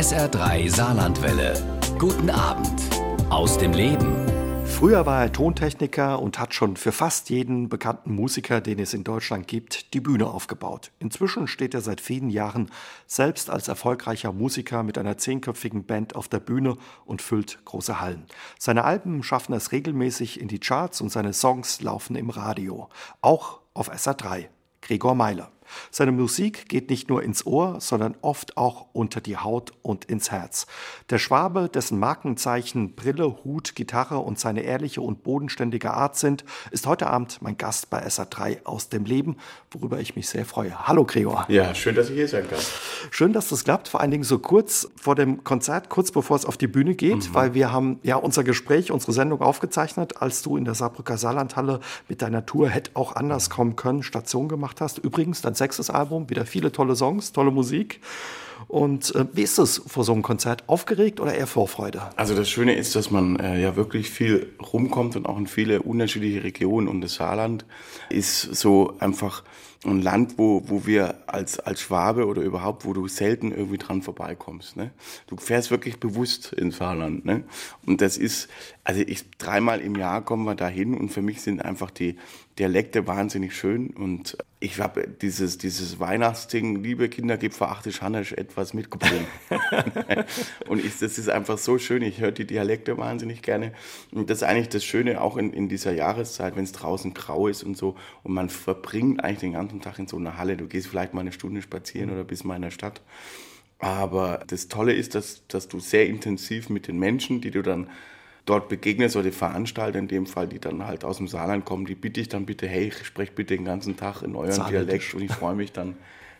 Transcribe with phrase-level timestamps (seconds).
[0.00, 1.52] SR3 Saarlandwelle.
[1.98, 2.80] Guten Abend
[3.28, 4.16] aus dem Leben.
[4.64, 9.04] Früher war er Tontechniker und hat schon für fast jeden bekannten Musiker, den es in
[9.04, 10.90] Deutschland gibt, die Bühne aufgebaut.
[11.00, 12.70] Inzwischen steht er seit vielen Jahren
[13.06, 18.24] selbst als erfolgreicher Musiker mit einer zehnköpfigen Band auf der Bühne und füllt große Hallen.
[18.58, 22.88] Seine Alben schaffen es regelmäßig in die Charts und seine Songs laufen im Radio.
[23.20, 24.46] Auch auf SR3.
[24.80, 25.52] Gregor Meiler.
[25.90, 30.30] Seine Musik geht nicht nur ins Ohr, sondern oft auch unter die Haut und ins
[30.30, 30.66] Herz.
[31.10, 36.86] Der Schwabe, dessen Markenzeichen Brille, Hut, Gitarre und seine ehrliche und bodenständige Art sind, ist
[36.86, 39.36] heute Abend mein Gast bei SA3 aus dem Leben,
[39.70, 40.86] worüber ich mich sehr freue.
[40.86, 41.46] Hallo Gregor.
[41.48, 42.58] Ja, schön, dass ich hier sein kann.
[43.10, 46.44] Schön, dass das klappt, vor allen Dingen so kurz vor dem Konzert, kurz bevor es
[46.44, 47.34] auf die Bühne geht, mhm.
[47.34, 51.80] weil wir haben ja unser Gespräch, unsere Sendung aufgezeichnet, als du in der Saarbrücker Saarlandhalle
[52.08, 54.98] mit deiner Tour hätte auch anders kommen können, Station gemacht hast.
[54.98, 58.00] Übrigens, dein sechstes Album, wieder viele tolle Songs, tolle Musik.
[58.68, 60.68] Und äh, wie ist es vor so einem Konzert?
[60.68, 62.10] Aufgeregt oder eher Vorfreude?
[62.16, 65.82] Also das Schöne ist, dass man äh, ja wirklich viel rumkommt und auch in viele
[65.82, 66.88] unterschiedliche Regionen.
[66.88, 67.64] Und das Saarland
[68.10, 69.42] ist so einfach
[69.84, 74.02] ein Land, wo, wo wir als, als Schwabe oder überhaupt, wo du selten irgendwie dran
[74.02, 74.76] vorbeikommst.
[74.76, 74.90] Ne?
[75.26, 77.24] Du fährst wirklich bewusst ins Saarland.
[77.24, 77.44] Ne?
[77.86, 78.48] Und das ist,
[78.84, 82.16] also ich dreimal im Jahr kommen wir dahin und für mich sind einfach die
[82.60, 88.74] Dialekte wahnsinnig schön und ich habe dieses, dieses Weihnachtsding, liebe Kinder, gib verachte Hannes etwas
[88.74, 89.14] mitgebracht.
[90.68, 92.02] und ich, das ist einfach so schön.
[92.02, 93.72] Ich höre die Dialekte wahnsinnig gerne.
[94.12, 97.48] Und das ist eigentlich das Schöne auch in, in dieser Jahreszeit, wenn es draußen grau
[97.48, 97.96] ist und so.
[98.24, 100.58] Und man verbringt eigentlich den ganzen Tag in so einer Halle.
[100.58, 103.00] Du gehst vielleicht mal eine Stunde spazieren oder bist mal in der Stadt.
[103.78, 107.88] Aber das Tolle ist, dass, dass du sehr intensiv mit den Menschen, die du dann
[108.50, 111.86] dort begegnest oder die Veranstalter in dem Fall, die dann halt aus dem Saarland kommen,
[111.86, 115.22] die bitte ich dann bitte, hey, sprech bitte den ganzen Tag in eurem Dialekt und
[115.22, 115.96] ich freue mich dann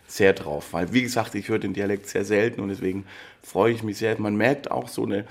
[0.07, 0.73] sehr drauf.
[0.73, 3.05] Weil, wie gesagt, ich höre den Dialekt sehr selten und deswegen
[3.41, 4.19] freue ich mich sehr.
[4.19, 5.25] Man merkt auch so eine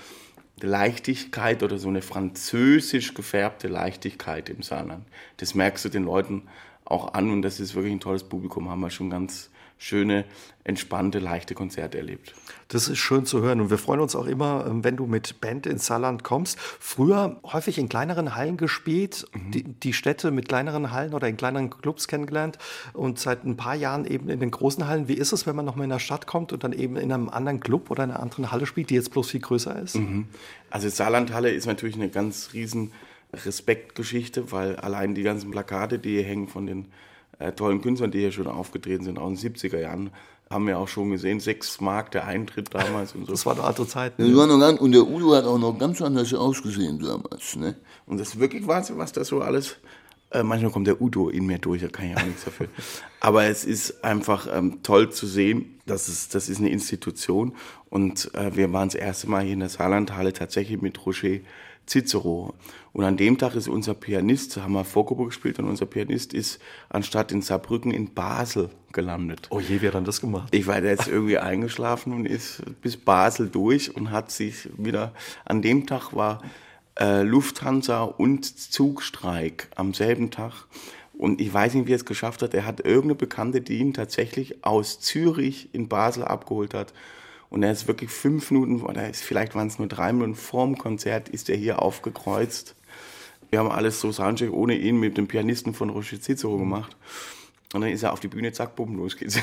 [0.58, 5.04] Leichtigkeit oder so eine französisch gefärbte Leichtigkeit im Saarland.
[5.36, 6.44] Das merkst du den Leuten
[6.86, 10.26] auch an und das ist wirklich ein tolles Publikum, haben wir schon ganz schöne,
[10.62, 12.34] entspannte, leichte Konzerte erlebt.
[12.68, 15.40] Das ist schön zu hören und wir freuen uns auch immer, ähm, wenn du mit
[15.40, 16.60] Band ins Saarland kommst.
[16.60, 19.50] Früher häufig in kleineren Hallen gespielt, mhm.
[19.50, 22.58] die, die, Städte mit kleineren Hallen oder in kleineren Clubs kennengelernt
[22.92, 25.08] und seit ein paar Jahren eben in den großen Hallen.
[25.08, 27.10] Wie ist es, wenn man noch mal in der Stadt kommt und dann eben in
[27.10, 29.96] einem anderen Club oder einer anderen Halle spielt, die jetzt bloß viel größer ist?
[29.96, 30.28] Mhm.
[30.68, 32.92] Also Saarlandhalle ist natürlich eine ganz riesen
[33.32, 36.88] Respektgeschichte, weil allein die ganzen Plakate, die hier hängen von den
[37.40, 40.10] äh, tollen Künstlern, die hier schon aufgetreten sind, aus den 70er Jahren,
[40.50, 43.32] haben wir auch schon gesehen, sechs Mark der Eintritt damals und so.
[43.32, 44.18] Das war eine andere Zeit.
[44.18, 44.36] Ne?
[44.36, 47.56] war noch ganz, und der Udo hat auch noch ganz anders ausgesehen damals.
[47.56, 47.76] Ne?
[48.06, 49.76] Und das ist wirklich Wahnsinn, was da so alles.
[50.32, 52.68] Äh, manchmal kommt der Udo in mir durch, da kann ich auch nichts dafür.
[53.20, 57.54] Aber es ist einfach ähm, toll zu sehen, dass es, das ist eine Institution.
[57.88, 61.38] Und äh, wir waren das erste Mal hier in der Saarlandhalle tatsächlich mit Roger
[61.90, 62.54] Cicero.
[62.92, 66.60] Und an dem Tag ist unser Pianist, haben wir Vorgruppe gespielt und unser Pianist ist
[66.88, 69.48] anstatt in Saarbrücken in Basel gelandet.
[69.50, 70.54] Oh je, wie hat er das gemacht?
[70.54, 75.12] Ich war jetzt irgendwie eingeschlafen und ist bis Basel durch und hat sich wieder,
[75.44, 76.42] an dem Tag war
[76.98, 80.66] äh, Lufthansa und Zugstreik am selben Tag.
[81.12, 82.54] Und ich weiß nicht, wie er es geschafft hat.
[82.54, 86.94] Er hat irgendeine Bekannte, die ihn tatsächlich aus Zürich in Basel abgeholt hat
[87.50, 90.78] und er ist wirklich fünf Minuten, oder ist, vielleicht waren es nur drei Minuten vorm
[90.78, 92.76] Konzert, ist er hier aufgekreuzt.
[93.50, 96.96] Wir haben alles so Soundcheck ohne ihn mit dem Pianisten von Roger Cicero gemacht.
[97.72, 99.38] Und dann ist er auf die Bühne, zack, bumm, los geht's.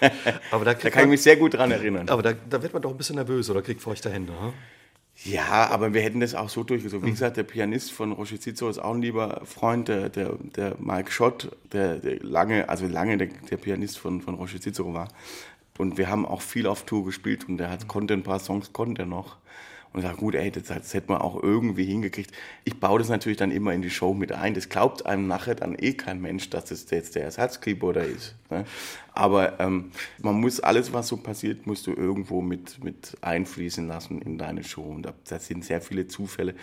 [0.50, 2.08] aber da, da kann ich mich sehr gut dran erinnern.
[2.08, 4.52] Aber da, da, wird man doch ein bisschen nervös oder kriegt feuchte Hände, hm?
[5.24, 7.04] Ja, aber wir hätten das auch so durchgezogen.
[7.04, 7.14] Wie mhm.
[7.14, 11.10] gesagt, der Pianist von Roger Cicero ist auch ein lieber Freund, der, der, der Mike
[11.10, 15.08] Schott, der, der lange, also lange der, der Pianist von, von Roger Cicero war.
[15.78, 18.72] Und wir haben auch viel auf Tour gespielt und der hat, konnte ein paar Songs,
[18.72, 19.36] konnte er noch.
[19.92, 22.30] Und sage, gut, ey, das, das hätte man auch irgendwie hingekriegt.
[22.64, 24.54] Ich baue das natürlich dann immer in die Show mit ein.
[24.54, 28.36] Das glaubt einem nachher dann eh kein Mensch, dass das jetzt der Ersatzkeyboarder ist.
[28.50, 28.64] Ne?
[29.14, 34.22] Aber ähm, man muss alles, was so passiert, musst du irgendwo mit, mit einfließen lassen
[34.22, 34.82] in deine Show.
[34.82, 36.54] Und da, das sind sehr viele Zufälle.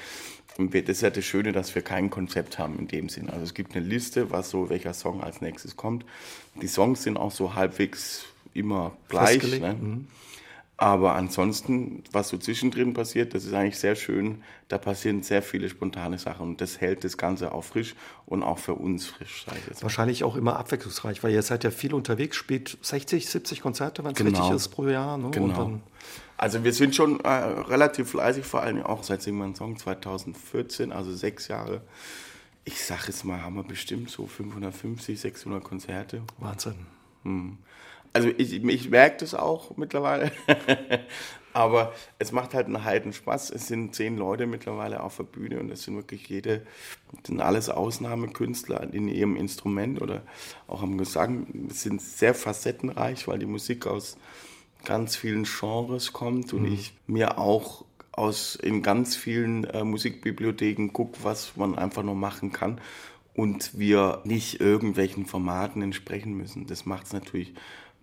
[0.58, 3.30] Und das ist ja das Schöne, dass wir kein Konzept haben in dem Sinn.
[3.30, 6.06] Also es gibt eine Liste, was so, welcher Song als nächstes kommt.
[6.62, 8.26] Die Songs sind auch so halbwegs
[8.58, 9.44] immer gleich.
[9.60, 9.74] Ne?
[9.74, 10.08] Mhm.
[10.80, 14.44] Aber ansonsten, was so zwischendrin passiert, das ist eigentlich sehr schön.
[14.68, 17.96] Da passieren sehr viele spontane Sachen und das hält das Ganze auch frisch
[18.28, 19.48] und auch für uns frisch.
[19.82, 24.12] Wahrscheinlich auch immer abwechslungsreich, weil ihr seid ja viel unterwegs, spielt 60, 70 Konzerte, wenn
[24.12, 24.40] es genau.
[24.40, 25.18] richtig ist, pro Jahr.
[25.18, 25.32] Ne?
[25.32, 25.80] Genau.
[26.38, 30.92] also wir sind schon äh, relativ fleißig, vor allem auch seit Sing mein Song 2014,
[30.92, 31.82] also sechs Jahre.
[32.66, 36.22] Ich sage jetzt mal, haben wir bestimmt so 550, 600 Konzerte.
[36.38, 36.76] Wahnsinn.
[37.24, 37.58] Hm.
[38.18, 40.32] Also ich, ich merke das auch mittlerweile.
[41.54, 43.52] Aber es macht halt einen Heiden Spaß.
[43.52, 46.66] Es sind zehn Leute mittlerweile auf der Bühne und es sind wirklich jede,
[47.24, 50.24] sind alles Ausnahmekünstler in ihrem Instrument oder
[50.66, 51.68] auch am Gesang.
[51.70, 54.18] Es sind sehr facettenreich, weil die Musik aus
[54.84, 56.74] ganz vielen Genres kommt und mhm.
[56.74, 62.52] ich mir auch aus in ganz vielen äh, Musikbibliotheken gucke, was man einfach noch machen
[62.52, 62.82] kann
[63.36, 66.66] und wir nicht irgendwelchen Formaten entsprechen müssen.
[66.66, 67.54] Das macht es natürlich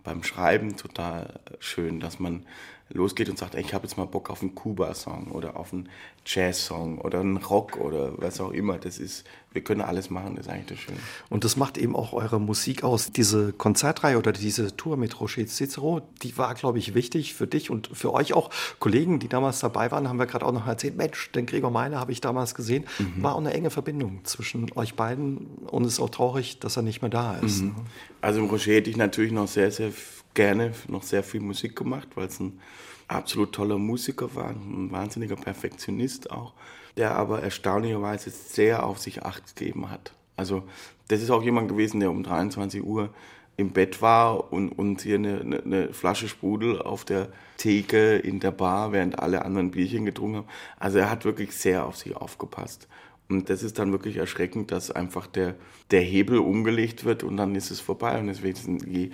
[0.05, 2.45] beim Schreiben total schön, dass man
[2.89, 5.89] losgeht und sagt, ey, ich habe jetzt mal Bock auf einen Kuba-Song oder auf einen
[6.25, 8.77] Jazz-Song oder einen Rock oder was auch immer.
[8.77, 10.97] Das ist, wir können alles machen, das ist eigentlich das Schöne.
[11.29, 13.11] Und das macht eben auch eure Musik aus.
[13.11, 17.71] Diese Konzertreihe oder diese Tour mit Roger Cicero, die war, glaube ich, wichtig für dich
[17.71, 18.51] und für euch auch.
[18.79, 21.99] Kollegen, die damals dabei waren, haben wir gerade auch noch erzählt, Mensch, den Gregor Meiner
[21.99, 22.85] habe ich damals gesehen.
[22.99, 23.23] Mhm.
[23.23, 25.37] War auch eine enge Verbindung zwischen euch beiden
[25.67, 27.63] und es ist auch traurig, dass er nicht mehr da ist.
[27.63, 27.75] Mhm.
[28.21, 29.91] Also Roger hätte ich natürlich noch sehr, sehr
[30.35, 32.59] gerne noch sehr viel Musik gemacht, weil es ein
[33.07, 36.53] absolut toller Musiker war, ein wahnsinniger Perfektionist auch,
[36.97, 40.13] der aber erstaunlicherweise sehr auf sich acht gegeben hat.
[40.37, 40.63] Also
[41.07, 43.09] das ist auch jemand gewesen, der um 23 Uhr
[43.57, 48.39] im Bett war und, und hier eine, eine, eine Flasche Sprudel auf der Theke in
[48.39, 50.47] der Bar, während alle anderen Bierchen getrunken haben.
[50.77, 52.87] Also er hat wirklich sehr auf sich aufgepasst.
[53.29, 55.55] Und das ist dann wirklich erschreckend, dass einfach der,
[55.89, 58.19] der Hebel umgelegt wird und dann ist es vorbei.
[58.19, 59.11] Und deswegen, je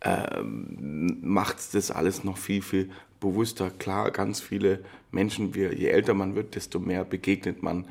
[0.00, 3.70] äh, macht das alles noch viel, viel bewusster.
[3.70, 4.80] Klar, ganz viele
[5.10, 7.86] Menschen, je älter man wird, desto mehr begegnet man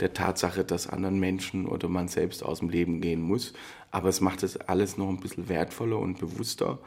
[0.00, 3.52] der Tatsache, dass anderen Menschen oder man selbst aus dem Leben gehen muss.
[3.90, 6.78] Aber es macht es alles noch ein bisschen wertvoller und bewusster.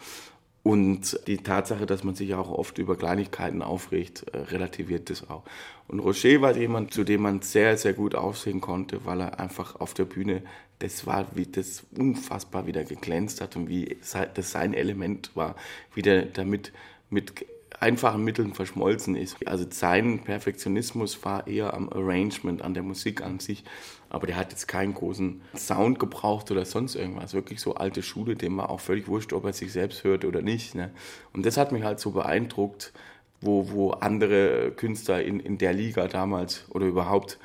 [0.62, 5.44] Und die Tatsache, dass man sich auch oft über Kleinigkeiten aufregt, äh, relativiert das auch.
[5.88, 9.80] Und Rocher war jemand, zu dem man sehr, sehr gut aufsehen konnte, weil er einfach
[9.80, 10.44] auf der Bühne,
[10.80, 13.98] das war, wie das unfassbar wieder geglänzt hat und wie
[14.34, 15.56] das sein Element war,
[15.94, 16.72] wie der damit
[17.10, 17.46] mit
[17.80, 19.46] einfachen Mitteln verschmolzen ist.
[19.48, 23.64] Also sein Perfektionismus war eher am Arrangement, an der Musik an sich.
[24.10, 27.34] Aber der hat jetzt keinen großen Sound gebraucht oder sonst irgendwas.
[27.34, 30.42] Wirklich so alte Schule, dem war auch völlig wurscht, ob er sich selbst hört oder
[30.42, 30.76] nicht.
[30.76, 30.92] Ne?
[31.34, 32.94] Und das hat mich halt so beeindruckt,
[33.42, 37.38] wo, wo andere Künstler in, in der Liga damals oder überhaupt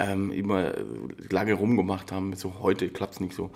[0.00, 0.72] ähm, immer
[1.28, 2.34] lange rumgemacht haben.
[2.34, 3.50] So heute klappt es nicht so.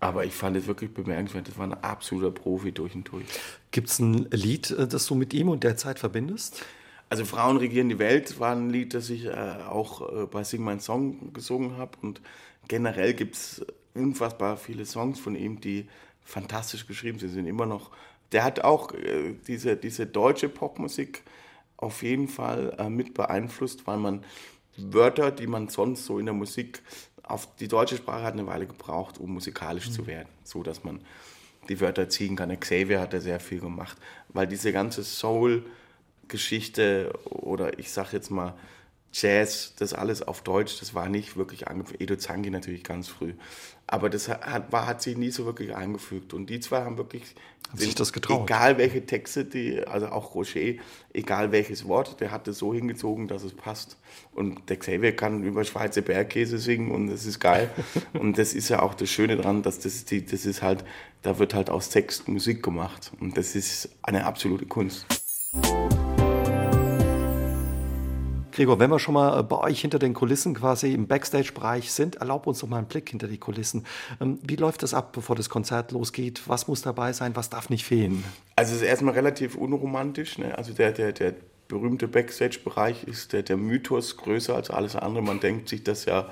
[0.00, 1.48] Aber ich fand es wirklich bemerkenswert.
[1.48, 3.24] Das war ein absoluter Profi durch und durch.
[3.70, 6.64] Gibt es ein Lied, äh, das du mit ihm und der Zeit verbindest?
[7.08, 9.30] Also Frauen regieren die Welt war ein Lied, das ich äh,
[9.68, 11.98] auch äh, bei Sing My Song gesungen habe.
[12.00, 12.22] Und
[12.68, 15.86] generell gibt es unfassbar viele Songs von ihm, die
[16.24, 17.30] fantastisch geschrieben sind.
[17.30, 17.90] sind immer noch.
[18.32, 21.22] Der hat auch äh, diese, diese deutsche Popmusik
[21.76, 24.24] auf jeden Fall äh, mit beeinflusst, weil man
[24.76, 26.82] Wörter, die man sonst so in der Musik
[27.22, 29.92] auf die deutsche Sprache hat eine Weile gebraucht, um musikalisch mhm.
[29.92, 31.00] zu werden, so dass man
[31.68, 32.58] die Wörter ziehen kann.
[32.58, 33.98] Xavier hat da sehr viel gemacht,
[34.28, 38.54] weil diese ganze Soul-Geschichte oder ich sag jetzt mal
[39.12, 42.00] Jazz, das alles auf Deutsch, das war nicht wirklich angefügt.
[42.00, 43.34] Edo Zangi natürlich ganz früh.
[43.86, 46.32] Aber das hat, war, hat sich nie so wirklich eingefügt.
[46.32, 47.22] Und die zwei haben wirklich,
[47.70, 48.44] hat sich das getraut.
[48.44, 50.76] egal welche Texte, die, also auch Rocher,
[51.12, 53.98] egal welches Wort, der hat es so hingezogen, dass es passt.
[54.34, 57.70] Und der Xavier kann über Schweizer Bergkäse singen und das ist geil.
[58.14, 60.84] und das ist ja auch das Schöne dran, dass das, die, das ist halt,
[61.20, 63.12] da wird halt aus Text Musik gemacht.
[63.20, 65.04] Und das ist eine absolute Kunst.
[68.52, 72.16] Gregor, wenn wir schon mal äh, bei euch hinter den Kulissen quasi im Backstage-Bereich sind,
[72.16, 73.84] erlaub uns doch mal einen Blick hinter die Kulissen.
[74.20, 76.42] Ähm, wie läuft das ab, bevor das Konzert losgeht?
[76.46, 77.34] Was muss dabei sein?
[77.34, 78.24] Was darf nicht fehlen?
[78.56, 80.38] Also es ist erstmal relativ unromantisch.
[80.38, 80.56] Ne?
[80.56, 81.34] Also der, der, der
[81.68, 85.22] berühmte Backstage-Bereich ist der, der Mythos größer als alles andere.
[85.22, 86.28] Man denkt sich, dass ja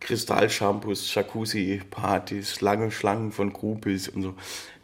[0.00, 4.34] Kristallshampoos, Jacuzzi-Partys, lange Schlangen von Groupies und so.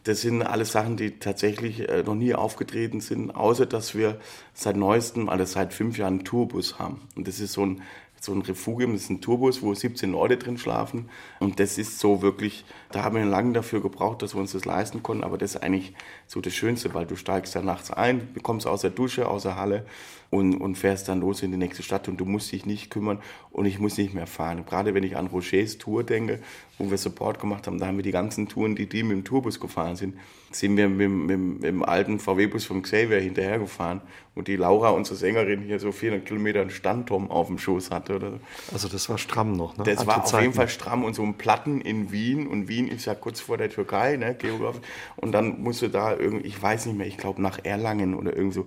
[0.03, 4.19] Das sind alles Sachen, die tatsächlich äh, noch nie aufgetreten sind, außer dass wir
[4.53, 7.01] seit neuestem, also seit fünf Jahren einen Tourbus haben.
[7.15, 7.83] Und das ist so ein,
[8.21, 11.09] so ein Refugium, das ist ein Tourbus, wo 17 Leute drin schlafen.
[11.39, 14.63] Und das ist so wirklich, da haben wir lange dafür gebraucht, dass wir uns das
[14.63, 15.23] leisten konnten.
[15.23, 15.95] Aber das ist eigentlich
[16.27, 19.55] so das Schönste, weil du steigst da nachts ein, bekommst aus der Dusche, aus der
[19.55, 19.87] Halle
[20.29, 23.17] und, und fährst dann los in die nächste Stadt und du musst dich nicht kümmern
[23.49, 24.67] und ich muss nicht mehr fahren.
[24.67, 26.39] Gerade wenn ich an Rogers Tour denke,
[26.77, 29.23] wo wir Support gemacht haben, da haben wir die ganzen Touren, die die mit dem
[29.23, 30.13] Tourbus gefahren sind,
[30.51, 34.01] sind wir mit, mit, mit dem alten VW-Bus vom Xavier hinterhergefahren
[34.35, 38.15] und die Laura, unsere Sängerin, hier so 400 Kilometer einen Standturm auf dem Schoß hatte.
[38.15, 38.39] Oder
[38.71, 39.83] Also das war stramm noch, ne?
[39.83, 40.43] Das Alte war auf Zeiten.
[40.43, 43.57] jeden Fall stramm und so ein Platten in Wien und Wien ist ja kurz vor
[43.57, 44.81] der Türkei, ne, geografisch.
[45.17, 48.53] Und dann musste da irgendwie, ich weiß nicht mehr, ich glaube nach Erlangen oder irgend
[48.53, 48.65] so,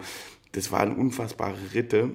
[0.53, 2.11] das waren unfassbare Ritte.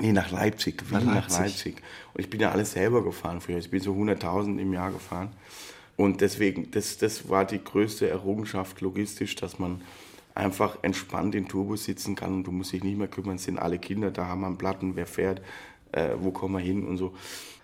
[0.00, 1.38] Nee, nach Leipzig, Wien nach Leipzig.
[1.38, 1.76] nach Leipzig.
[2.14, 3.58] Und ich bin ja alles selber gefahren früher.
[3.58, 5.30] Ich bin so 100.000 im Jahr gefahren.
[5.96, 9.82] Und deswegen, das, das war die größte Errungenschaft logistisch, dass man
[10.34, 13.58] einfach entspannt im Turbus sitzen kann und du musst dich nicht mehr kümmern, es sind
[13.58, 15.42] alle Kinder da, haben wir Platten, wer fährt,
[15.92, 17.14] äh, wo kommen wir hin und so.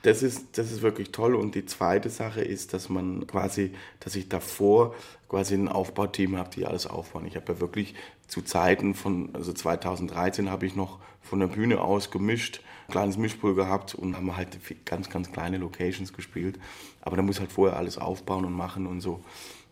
[0.03, 1.35] Das ist, das ist wirklich toll.
[1.35, 4.95] Und die zweite Sache ist, dass man quasi, dass ich davor
[5.29, 7.27] quasi ein Aufbauteam habe, die alles aufbauen.
[7.27, 7.95] Ich habe ja wirklich
[8.29, 13.57] zu Zeiten von, also 2013 habe ich noch von der Bühne aus gemischt, kleines Mischpult
[13.57, 16.59] gehabt und haben halt ganz, ganz kleine Locations gespielt.
[17.03, 19.23] Aber da muss halt vorher alles aufbauen und machen und so.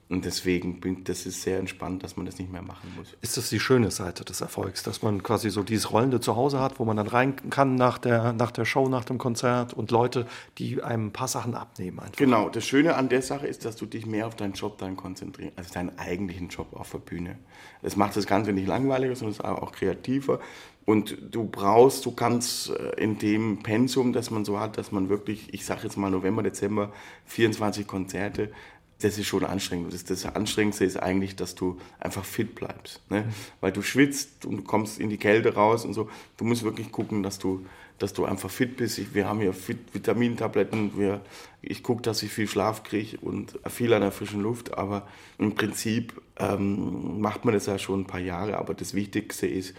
[0.08, 3.16] Und deswegen bin das ist sehr entspannt, dass man das nicht mehr machen muss.
[3.22, 6.78] Ist das die schöne Seite des Erfolgs, dass man quasi so dieses rollende Zuhause hat,
[6.78, 10.26] wo man dann rein kann nach der, nach der Show, nach dem Konzert und Leute,
[10.58, 12.16] die einem ein paar Sachen abnehmen einfach.
[12.16, 14.96] Genau, das Schöne an der Sache ist, dass du dich mehr auf deinen Job dann
[14.96, 17.38] konzentrierst, also deinen eigentlichen Job auf der Bühne.
[17.82, 20.38] Das macht das Ganze nicht langweiliger, sondern es ist auch kreativer.
[20.86, 25.08] Und du brauchst, du kannst äh, in dem Pensum, das man so hat, dass man
[25.08, 26.92] wirklich, ich sage jetzt mal November, Dezember,
[27.25, 28.52] 24 Konzerte,
[29.00, 29.92] das ist schon anstrengend.
[29.92, 33.00] Das, das Anstrengendste ist eigentlich, dass du einfach fit bleibst.
[33.10, 33.24] Ne?
[33.60, 36.08] Weil du schwitzt und du kommst in die Kälte raus und so.
[36.36, 37.66] Du musst wirklich gucken, dass du,
[37.98, 38.98] dass du einfach fit bist.
[38.98, 40.98] Ich, wir haben hier fit, Vitamintabletten.
[40.98, 41.20] Wir,
[41.60, 44.78] ich gucke, dass ich viel Schlaf kriege und viel an der frischen Luft.
[44.78, 45.06] Aber
[45.38, 48.56] im Prinzip ähm, macht man das ja schon ein paar Jahre.
[48.56, 49.74] Aber das Wichtigste ist,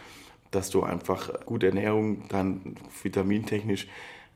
[0.52, 3.88] dass du einfach gute Ernährung, dann vitamintechnisch,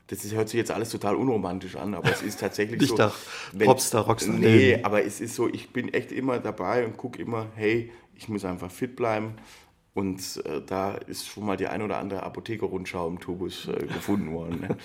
[0.07, 2.95] das ist, hört sich jetzt alles total unromantisch an, aber es ist tatsächlich so.
[2.95, 3.13] Dichter,
[3.57, 4.35] Popstar, Rockstar.
[4.35, 8.27] Nee, aber es ist so, ich bin echt immer dabei und gucke immer, hey, ich
[8.27, 9.35] muss einfach fit bleiben.
[9.93, 14.31] Und äh, da ist schon mal die ein oder andere Apotheker-Rundschau im Tubus äh, gefunden
[14.31, 14.77] worden, ne?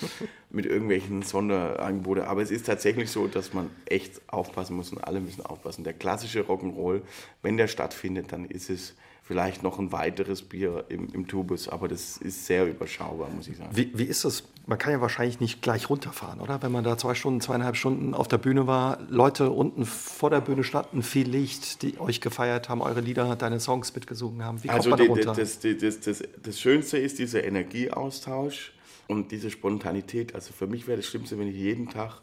[0.51, 2.25] mit irgendwelchen Sonderangeboten.
[2.25, 5.85] Aber es ist tatsächlich so, dass man echt aufpassen muss und alle müssen aufpassen.
[5.85, 7.03] Der klassische Rock'n'Roll,
[7.43, 8.97] wenn der stattfindet, dann ist es
[9.27, 13.57] vielleicht noch ein weiteres Bier im, im Tubus, aber das ist sehr überschaubar, muss ich
[13.57, 13.71] sagen.
[13.75, 14.45] Wie, wie ist das?
[14.67, 16.63] Man kann ja wahrscheinlich nicht gleich runterfahren, oder?
[16.63, 20.41] Wenn man da zwei Stunden, zweieinhalb Stunden auf der Bühne war, Leute unten vor der
[20.41, 24.63] Bühne standen, viel Licht, die euch gefeiert haben, eure Lieder, deine Songs mitgesungen haben.
[24.63, 25.35] Wie kommt also man da runter?
[25.35, 28.75] Das, das, das, das Schönste ist dieser Energieaustausch
[29.09, 30.37] und diese Spontanität.
[30.37, 32.23] Also für mich wäre das Schlimmste, wenn ich jeden Tag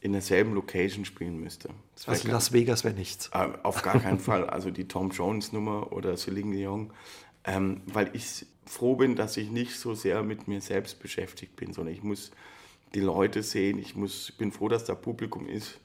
[0.00, 1.70] in derselben Location spielen müsste.
[2.06, 3.30] Also Las Vegas wäre nichts.
[3.32, 4.48] Äh, auf gar keinen Fall.
[4.48, 6.92] Also die Tom Jones Nummer oder Celine Dion.
[7.44, 11.72] Ähm, weil ich froh bin, dass ich nicht so sehr mit mir selbst beschäftigt bin,
[11.72, 12.30] sondern ich muss
[12.94, 13.78] die Leute sehen.
[13.78, 15.78] Ich muss, bin froh, dass da Publikum ist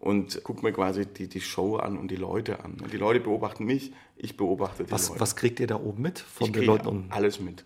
[0.00, 2.78] und gucke mir quasi die, die Show an und die Leute an.
[2.82, 5.20] Und die Leute beobachten mich, ich beobachte die was, Leute.
[5.20, 6.88] Was kriegt ihr da oben mit von ich den Leuten?
[6.88, 7.12] Unten?
[7.12, 7.64] Alles mit.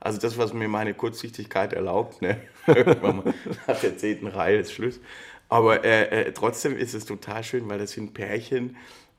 [0.00, 2.38] Also das, was mir meine Kurzsichtigkeit erlaubt, ne?
[2.66, 5.00] nach der zehnten Reihe ist Schluss.
[5.48, 8.76] Aber äh, äh, trotzdem ist es total schön, weil das sind Pärchen,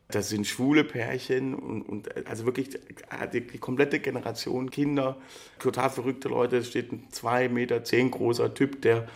[0.09, 5.17] das sind schwule Pärchen und, und also wirklich die, die, komplette Generation Kinder,
[5.59, 6.57] total verrückte Leute.
[6.57, 9.07] Es steht ein zwei Meter zehn großer Typ, der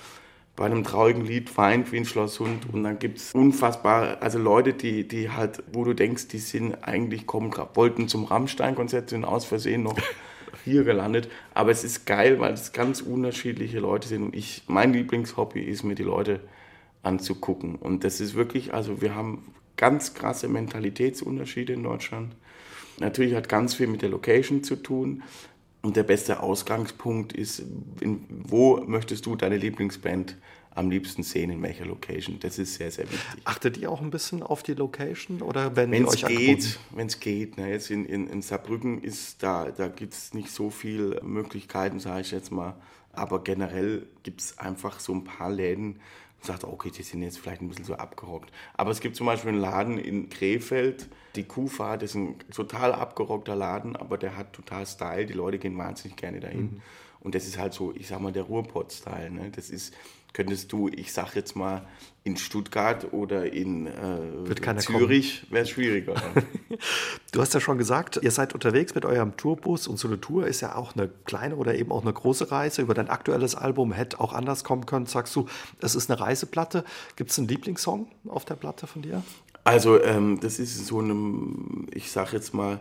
[0.56, 2.74] bei einem traurigen Lied weint wie ein Schlosshund.
[2.74, 6.84] Und dann gibt es unfassbar, also Leute, die, die halt, wo du denkst, die sind
[6.84, 9.98] eigentlich kommen, wollten zum Rammstein-Konzert, sind aus Versehen noch
[10.66, 11.30] hier gelandet.
[11.54, 14.24] Aber es ist geil, weil es ganz unterschiedliche Leute sind.
[14.24, 16.42] Und ich, mein Lieblingshobby ist mir die Leute
[17.04, 17.76] anzugucken.
[17.76, 22.36] Und das ist wirklich, also wir haben ganz krasse Mentalitätsunterschiede in Deutschland.
[23.00, 25.24] Natürlich hat ganz viel mit der Location zu tun.
[25.82, 27.64] Und der beste Ausgangspunkt ist,
[28.02, 30.36] in, wo möchtest du deine Lieblingsband
[30.72, 32.40] am liebsten sehen, in welcher Location.
[32.40, 33.42] Das ist sehr, sehr wichtig.
[33.44, 37.58] Achtet ihr auch ein bisschen auf die Location oder wenn es geht, wenn es geht.
[37.58, 42.00] Ne, jetzt in, in, in Saarbrücken ist da, da gibt es nicht so viele Möglichkeiten,
[42.00, 42.76] sage ich jetzt mal.
[43.14, 46.00] Aber generell gibt es einfach so ein paar Läden,
[46.40, 48.52] und sagt, okay, die sind jetzt vielleicht ein bisschen so abgerockt.
[48.76, 52.94] Aber es gibt zum Beispiel einen Laden in Krefeld, die Kufa, das ist ein total
[52.94, 56.62] abgerockter Laden, aber der hat total Style, die Leute gehen wahnsinnig gerne dahin.
[56.62, 56.82] Mhm.
[57.22, 59.30] Und das ist halt so, ich sag mal, der Ruhrpott-Style.
[59.30, 59.52] Ne?
[59.54, 59.94] Das ist,
[60.34, 61.86] könntest du, ich sag jetzt mal,
[62.24, 66.16] in Stuttgart oder in äh, Zürich wäre es schwieriger.
[67.32, 70.48] du hast ja schon gesagt, ihr seid unterwegs mit eurem Tourbus und so eine Tour
[70.48, 72.82] ist ja auch eine kleine oder eben auch eine große Reise.
[72.82, 75.08] Über dein aktuelles Album hätte auch anders kommen können.
[75.08, 75.48] Sagst du,
[75.82, 76.84] es ist eine Reiseplatte.
[77.16, 79.24] Gibt es einen Lieblingssong auf der Platte von dir?
[79.64, 81.16] Also ähm, das ist so eine,
[81.92, 82.80] ich sag jetzt mal,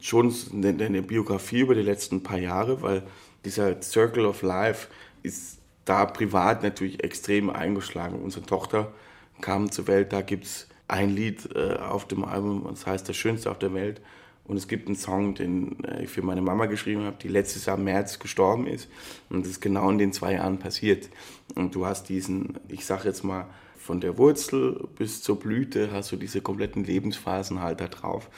[0.00, 3.02] schon eine, eine Biografie über die letzten paar Jahre, weil
[3.44, 4.88] dieser Circle of Life
[5.22, 8.22] ist da privat natürlich extrem eingeschlagen.
[8.22, 8.92] Unsere Tochter
[9.40, 13.16] kam zur Welt, da gibt es ein Lied äh, auf dem Album, das heißt Das
[13.16, 14.00] Schönste auf der Welt.
[14.46, 17.66] Und es gibt einen Song, den äh, ich für meine Mama geschrieben habe, die letztes
[17.66, 18.88] Jahr im März gestorben ist.
[19.30, 21.08] Und das ist genau in den zwei Jahren passiert.
[21.54, 23.46] Und du hast diesen, ich sag jetzt mal,
[23.78, 28.30] von der Wurzel bis zur Blüte hast du diese kompletten Lebensphasen halt da drauf.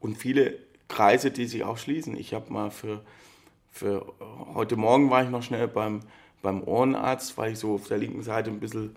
[0.00, 0.58] Und viele
[0.88, 2.16] Kreise, die sich auch schließen.
[2.16, 3.00] Ich habe mal für,
[3.74, 4.06] für
[4.54, 6.00] heute Morgen war ich noch schnell beim
[6.42, 8.96] beim Ohrenarzt, weil ich so auf der linken Seite ein bisschen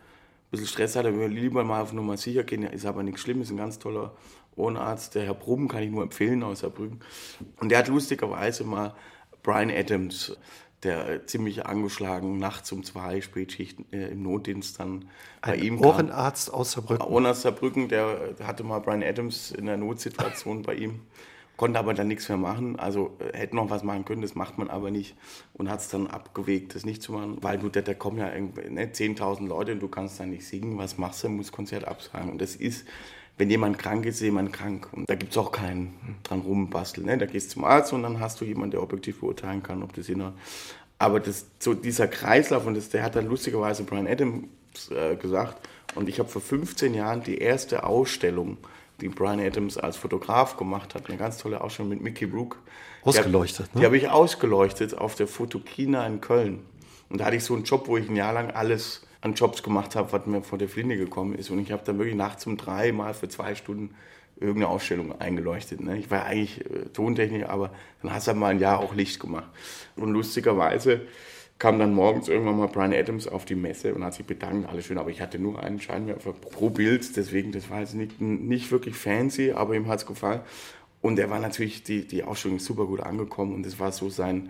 [0.51, 3.47] bisschen Stress hat, er will lieber mal auf Nummer sicher gehen, ist aber nichts Schlimmes,
[3.47, 4.13] ist ein ganz toller
[4.55, 5.15] Ohrenarzt.
[5.15, 7.01] Der Herr Brummen kann ich nur empfehlen aus Saarbrücken.
[7.59, 8.93] Und der hat lustigerweise mal
[9.43, 10.37] Brian Adams,
[10.83, 15.09] der ziemlich angeschlagen, nachts um zwei, Spätschicht äh, im Notdienst dann
[15.41, 15.89] bei Ein ihm kam.
[15.89, 17.05] Ohrenarzt aus Saarbrücken.
[17.05, 21.01] Ohrenarzt Saarbrücken, der hatte mal Brian Adams in der Notsituation bei ihm,
[21.57, 22.79] konnte aber dann nichts mehr machen.
[22.79, 25.15] Also äh, hätte noch was machen können, das macht man aber nicht
[25.53, 28.31] und hat es dann abgewegt, das nicht zu machen, weil du, da, da kommen ja
[28.31, 31.85] irgendwie, ne, 10.000 Leute und du kannst dann nicht singen, was machst du, musst Konzert
[31.85, 32.31] absagen.
[32.31, 32.87] Und das ist,
[33.37, 34.87] wenn jemand krank ist, ist jemand krank.
[34.91, 37.07] Und da gibt es auch keinen dran rumbasteln.
[37.07, 37.17] Ne?
[37.17, 39.93] Da gehst du zum Arzt und dann hast du jemanden, der objektiv beurteilen kann, ob
[39.93, 40.33] das Sinn hat.
[40.99, 44.47] Aber das, so dieser Kreislauf, und das, der hat dann lustigerweise Brian Adams
[44.91, 48.57] äh, gesagt, und ich habe vor 15 Jahren die erste Ausstellung,
[49.01, 52.57] die Brian Adams als Fotograf gemacht hat, eine ganz tolle Ausstellung mit Mickey Rook.
[53.03, 53.85] Ausgeleuchtet, Die, ne?
[53.85, 56.63] habe ich ausgeleuchtet auf der Fotokina in Köln.
[57.09, 59.63] Und da hatte ich so einen Job, wo ich ein Jahr lang alles an Jobs
[59.63, 61.49] gemacht habe, was mir vor der Flinte gekommen ist.
[61.49, 63.95] Und ich habe dann wirklich nachts um drei mal für zwei Stunden
[64.39, 65.81] irgendeine Ausstellung eingeleuchtet.
[65.81, 65.97] Ne?
[65.97, 69.19] Ich war eigentlich äh, Tontechniker, aber dann hast du halt mal ein Jahr auch Licht
[69.19, 69.47] gemacht.
[69.95, 71.01] Und lustigerweise
[71.59, 74.85] kam dann morgens irgendwann mal Brian Adams auf die Messe und hat sich bedankt, alles
[74.85, 78.71] schön, aber ich hatte nur einen Scheinwerfer pro Bild, deswegen, das war jetzt nicht, nicht
[78.71, 80.41] wirklich fancy, aber ihm hat es gefallen.
[81.01, 84.09] Und er war natürlich, die, die Ausstellung ist super gut angekommen und das war so
[84.09, 84.49] sein,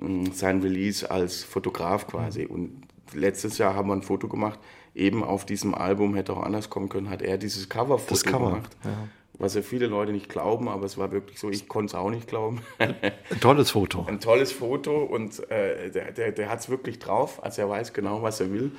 [0.00, 2.46] mh, sein Release als Fotograf quasi.
[2.46, 2.82] Und
[3.12, 4.58] letztes Jahr haben wir ein Foto gemacht,
[4.94, 8.76] eben auf diesem Album, hätte auch anders kommen können, hat er dieses Coverfoto Cover, gemacht.
[8.84, 9.08] ja.
[9.38, 12.10] Was ja viele Leute nicht glauben, aber es war wirklich so, ich konnte es auch
[12.10, 12.62] nicht glauben.
[12.78, 12.94] Ein
[13.40, 14.06] tolles Foto.
[14.08, 17.92] ein tolles Foto und äh, der, der, der hat es wirklich drauf, also er weiß
[17.92, 18.72] genau, was er will.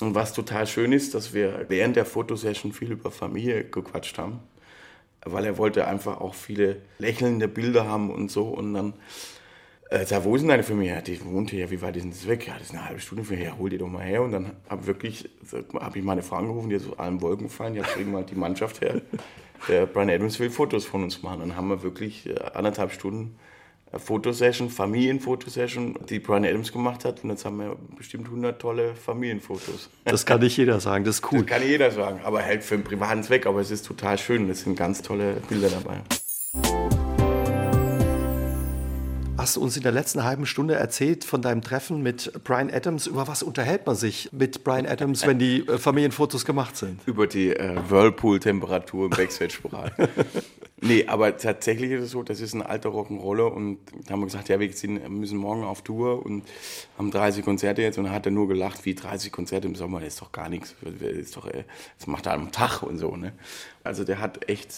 [0.00, 4.40] Und was total schön ist, dass wir während der Fotosession viel über Familie gequatscht haben,
[5.24, 8.44] weil er wollte einfach auch viele lächelnde Bilder haben und so.
[8.44, 8.94] Und dann,
[9.90, 10.94] äh, sag, wo ist denn deine Familie?
[10.94, 12.46] Ja, die wohnt hier, wie weit ist denn das weg?
[12.46, 14.22] Ja, das ist eine halbe Stunde von hier, hol die doch mal her.
[14.22, 15.28] Und dann habe wirklich,
[15.78, 18.36] habe ich meine Frau angerufen, die ist aus allen Wolken gefallen, ja, kriegen wir die
[18.36, 19.02] Mannschaft her.
[19.68, 21.40] Der Brian Adams will Fotos von uns machen.
[21.40, 23.36] Dann haben wir wirklich äh, anderthalb Stunden
[23.92, 27.22] äh, Fotosession, Familienfotosession, die Brian Adams gemacht hat.
[27.24, 29.90] Und jetzt haben wir bestimmt 100 tolle Familienfotos.
[30.04, 31.44] Das kann nicht jeder sagen, das ist Das cool.
[31.44, 33.46] kann jeder sagen, aber halt für einen privaten Zweck.
[33.46, 34.48] Aber es ist total schön.
[34.50, 36.00] Es sind ganz tolle Bilder dabei.
[39.40, 43.06] Hast du uns in der letzten halben Stunde erzählt von deinem Treffen mit Brian Adams?
[43.06, 47.00] Über was unterhält man sich mit Brian Adams, wenn die äh, Familienfotos gemacht sind?
[47.06, 49.92] Über die äh, Whirlpool-Temperatur im Backstage-Bereich.
[50.82, 53.46] nee, aber tatsächlich ist es so, das ist ein alter Rock'n'Roller.
[53.46, 54.68] Und da haben wir gesagt, ja, wir
[55.08, 56.44] müssen morgen auf Tour und
[56.98, 57.96] haben 30 Konzerte jetzt.
[57.96, 60.50] Und dann hat er nur gelacht, wie 30 Konzerte im Sommer, das ist doch gar
[60.50, 60.74] nichts.
[60.82, 61.64] Das, ist doch, äh,
[61.96, 63.16] das macht er am Tag und so.
[63.16, 63.32] Ne?
[63.84, 64.70] Also der hat echt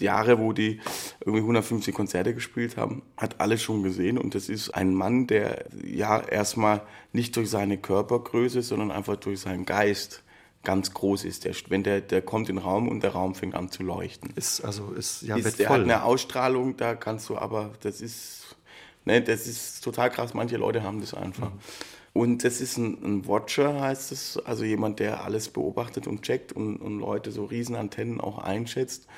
[0.00, 0.80] Jahre, wo die
[1.20, 4.18] irgendwie 150 Konzerte gespielt haben, hat alles schon gesehen.
[4.18, 9.40] Und das ist ein Mann, der ja erstmal nicht durch seine Körpergröße, sondern einfach durch
[9.40, 10.22] seinen Geist
[10.64, 11.44] ganz groß ist.
[11.44, 14.30] Der, wenn der, der kommt in den Raum und der Raum fängt an zu leuchten.
[14.34, 15.84] Ist, also ist ja Ist, der hat voll.
[15.84, 18.56] eine Ausstrahlung, da kannst du aber, das ist,
[19.04, 20.34] ne, das ist total krass.
[20.34, 21.52] Manche Leute haben das einfach.
[22.14, 26.52] Und das ist ein, ein Watcher, heißt es, also jemand, der alles beobachtet und checkt
[26.52, 29.08] und, und Leute so Riesenantennen auch einschätzt.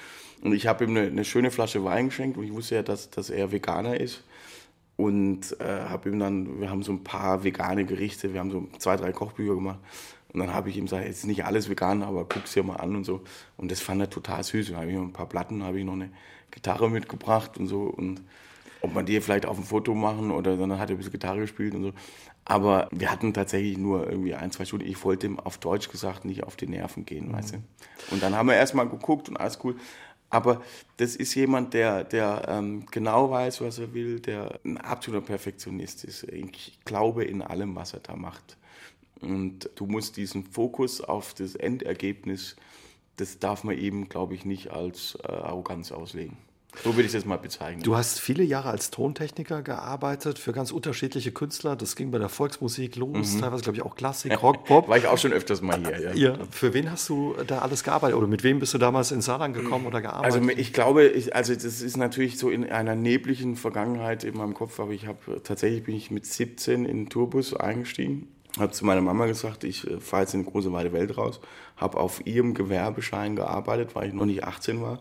[0.42, 3.10] Und ich habe ihm eine, eine schöne Flasche Wein geschenkt und ich wusste ja, dass,
[3.10, 4.22] dass er Veganer ist.
[4.96, 8.66] Und äh, habe ihm dann, wir haben so ein paar vegane Gerichte, wir haben so
[8.78, 9.78] zwei, drei Kochbücher gemacht.
[10.32, 12.76] Und dann habe ich ihm gesagt, jetzt ist nicht alles vegan, aber guck's dir mal
[12.76, 13.22] an und so.
[13.56, 14.68] Und das fand er total süß.
[14.68, 16.10] Dann habe ich ihm ein paar Platten, habe ich noch eine
[16.50, 17.82] Gitarre mitgebracht und so.
[17.82, 18.22] Und
[18.80, 21.40] ob man die vielleicht auf ein Foto machen oder dann hat er ein bisschen Gitarre
[21.40, 21.92] gespielt und so.
[22.44, 24.86] Aber wir hatten tatsächlich nur irgendwie ein, zwei Stunden.
[24.86, 27.56] Ich wollte ihm auf Deutsch gesagt nicht auf die Nerven gehen, weißt du.
[28.12, 29.74] Und dann haben wir erstmal geguckt und alles cool.
[30.28, 30.62] Aber
[30.96, 36.04] das ist jemand, der, der ähm, genau weiß, was er will, der ein absoluter Perfektionist
[36.04, 36.24] ist.
[36.24, 38.56] Ich glaube in allem, was er da macht.
[39.20, 42.56] Und du musst diesen Fokus auf das Endergebnis,
[43.16, 46.36] das darf man eben, glaube ich, nicht als äh, Arroganz auslegen.
[46.84, 47.82] So würde ich das mal bezeichnen.
[47.82, 51.76] Du hast viele Jahre als Tontechniker gearbeitet für ganz unterschiedliche Künstler.
[51.76, 54.88] Das ging bei der Volksmusik los, teilweise glaube ich auch Klassik, Rock, Pop.
[54.88, 56.14] War ich auch schon öfters mal hier.
[56.14, 56.14] Ja.
[56.14, 59.20] Ja, für wen hast du da alles gearbeitet oder mit wem bist du damals in
[59.20, 60.42] Saarland gekommen oder gearbeitet?
[60.42, 64.54] Also ich glaube, ich, also das ist natürlich so in einer neblichen Vergangenheit in meinem
[64.54, 68.84] Kopf, aber ich habe tatsächlich bin ich mit 17 in den Tourbus eingestiegen, habe zu
[68.84, 71.40] meiner Mama gesagt, ich äh, fahre jetzt in eine große weite Welt raus,
[71.76, 75.00] habe auf ihrem Gewerbeschein gearbeitet, weil ich noch nicht 18 war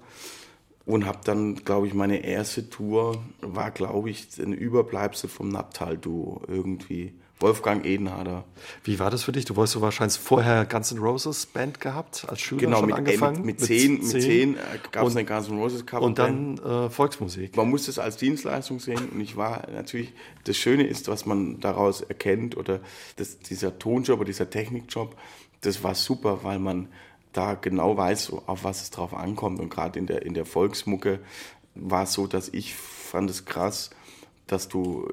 [0.85, 6.43] und habe dann, glaube ich, meine erste Tour war, glaube ich, ein Überbleibsel vom Naptal-Duo
[6.47, 7.13] irgendwie.
[7.41, 8.45] Wolfgang Edenharder.
[8.85, 9.43] Wie war das für dich?
[9.43, 12.95] Du wolltest du wahrscheinlich vorher Guns N' Roses Band gehabt, als Schüler Genau, schon mit,
[12.95, 13.35] angefangen?
[13.35, 14.59] äh, mit, mit zehn, mit zehn äh,
[14.93, 17.57] gab es eine Guns N' Roses Cover Und dann äh, Volksmusik.
[17.57, 20.13] man muss das als Dienstleistung sehen und ich war natürlich,
[20.45, 22.79] das Schöne ist, was man daraus erkennt oder
[23.17, 25.13] das, dieser Tonjob oder dieser Technikjob,
[25.59, 26.87] das war super, weil man
[27.35, 29.59] da genau weiß, auf was es drauf ankommt.
[29.59, 31.19] Und gerade in der, in der Volksmucke
[31.75, 33.89] war es so, dass ich fand es krass,
[34.47, 35.07] dass du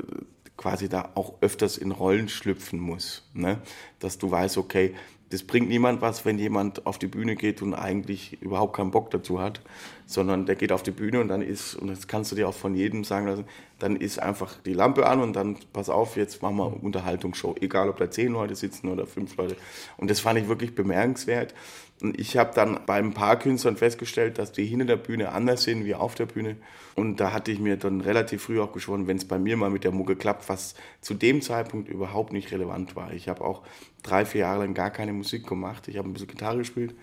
[0.56, 3.24] quasi da auch öfters in Rollen schlüpfen musst.
[3.34, 3.60] Ne?
[3.98, 4.94] Dass du weißt, okay,
[5.32, 9.10] das bringt niemand was, wenn jemand auf die Bühne geht und eigentlich überhaupt keinen Bock
[9.10, 9.62] dazu hat,
[10.04, 12.54] sondern der geht auf die Bühne und dann ist, und das kannst du dir auch
[12.54, 13.46] von jedem sagen lassen,
[13.78, 17.88] dann ist einfach die Lampe an und dann pass auf, jetzt machen wir Unterhaltungsshow, egal
[17.88, 19.56] ob da zehn Leute sitzen oder fünf Leute.
[19.96, 21.54] Und das fand ich wirklich bemerkenswert.
[22.02, 25.62] Und ich habe dann bei ein paar Künstlern festgestellt, dass die hinter der Bühne anders
[25.62, 26.56] sind wie auf der Bühne.
[26.96, 29.70] Und da hatte ich mir dann relativ früh auch geschworen, wenn es bei mir mal
[29.70, 33.12] mit der Mucke klappt, was zu dem Zeitpunkt überhaupt nicht relevant war.
[33.12, 33.62] Ich habe auch
[34.02, 35.86] drei, vier Jahre lang gar keine Musik gemacht.
[35.86, 36.94] Ich habe ein bisschen Gitarre gespielt.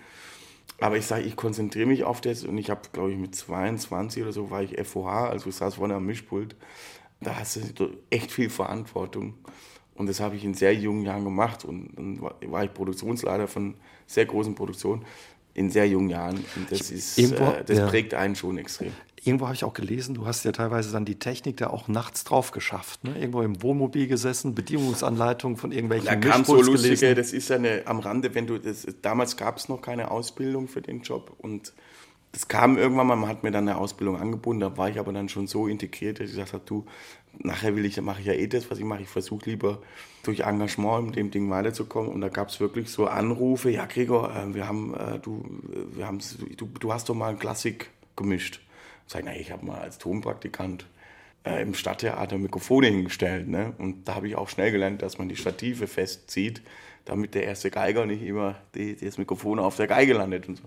[0.81, 4.23] Aber ich sage, ich konzentriere mich auf das und ich habe, glaube ich, mit 22
[4.23, 6.55] oder so war ich FOH, also ich saß vorne am Mischpult.
[7.21, 9.35] Da hast du echt viel Verantwortung.
[9.99, 13.75] Und das habe ich in sehr jungen Jahren gemacht und dann war ich Produktionsleiter von
[14.07, 15.03] sehr großen Produktionen
[15.53, 16.37] in sehr jungen Jahren.
[16.55, 17.87] Und das, ist, Irgendwo, äh, das ja.
[17.87, 18.93] prägt einen schon extrem.
[19.21, 22.23] Irgendwo habe ich auch gelesen, du hast ja teilweise dann die Technik da auch nachts
[22.23, 23.03] drauf geschafft.
[23.03, 23.19] Ne?
[23.19, 27.81] Irgendwo im Wohnmobil gesessen, Bedienungsanleitungen von irgendwelchen Da kam so lustige, das ist ja eine,
[27.85, 31.73] am Rande, wenn du, das, damals gab es noch keine Ausbildung für den Job und
[32.31, 35.11] das kam irgendwann mal, man hat mir dann eine Ausbildung angeboten, da war ich aber
[35.11, 36.85] dann schon so integriert, dass ich gesagt habe, du,
[37.39, 39.01] nachher will ich, mache ich ja eh das, was ich mache.
[39.01, 39.81] Ich versuche lieber
[40.23, 42.11] durch Engagement mit dem Ding weiterzukommen.
[42.11, 45.43] Und da gab es wirklich so Anrufe, ja Gregor, äh, wir haben, äh, du,
[45.95, 46.19] wir haben,
[46.57, 48.61] du, du hast doch mal Klassik gemischt.
[49.07, 50.85] Ich, na, ich habe mal als Tonpraktikant
[51.43, 53.47] äh, im Stadttheater Mikrofone hingestellt.
[53.47, 53.73] Ne?
[53.77, 56.61] Und da habe ich auch schnell gelernt, dass man die Stative festzieht,
[57.09, 60.63] damit der erste Geiger nicht immer die, das Mikrofon auf der Geige landet und so.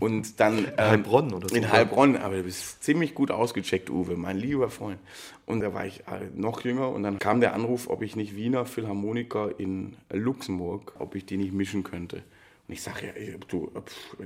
[0.00, 0.64] Und dann.
[0.64, 1.54] in Heilbronn oder so.
[1.54, 4.98] In Heilbronn, aber du bist ziemlich gut ausgecheckt, Uwe, mein lieber Freund.
[5.46, 8.34] Und da war ich äh, noch jünger und dann kam der Anruf, ob ich nicht
[8.34, 12.22] Wiener Philharmoniker in Luxemburg, ob ich die nicht mischen könnte.
[12.66, 13.70] Und ich sage, ja, du,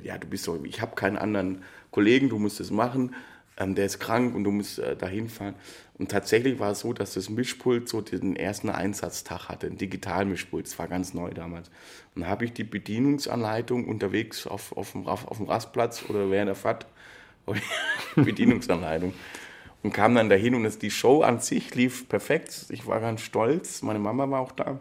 [0.02, 3.14] ja, du bist so, ich habe keinen anderen Kollegen, du musst es machen
[3.56, 5.54] ähm, der ist krank und du musst äh, dahin fahren.
[5.96, 10.66] Und tatsächlich war es so, dass das Mischpult so den ersten Einsatztag hatte, ein Digitalmischpult,
[10.66, 11.70] das war ganz neu damals.
[12.14, 16.48] Und da habe ich die Bedienungsanleitung unterwegs auf, auf, dem, auf dem Rastplatz oder während
[16.48, 16.86] der Fahrt,
[18.16, 19.14] Bedienungsanleitung.
[19.84, 22.66] Und kam dann dahin und das, die Show an sich lief perfekt.
[22.70, 24.80] Ich war ganz stolz, meine Mama war auch da.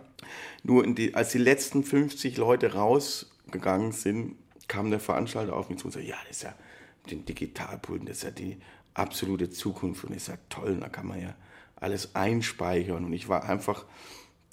[0.64, 5.88] Nur die, als die letzten 50 Leute rausgegangen sind, kam der Veranstalter auf mich zu
[5.88, 6.56] und sagte, ja, das ist ja
[7.12, 8.58] den Digitalpulten, das ist ja die
[8.94, 10.04] absolute Zukunft.
[10.06, 11.36] Und ist ja toll, da kann man ja
[11.76, 13.06] alles einspeichern.
[13.06, 13.86] Und ich war einfach,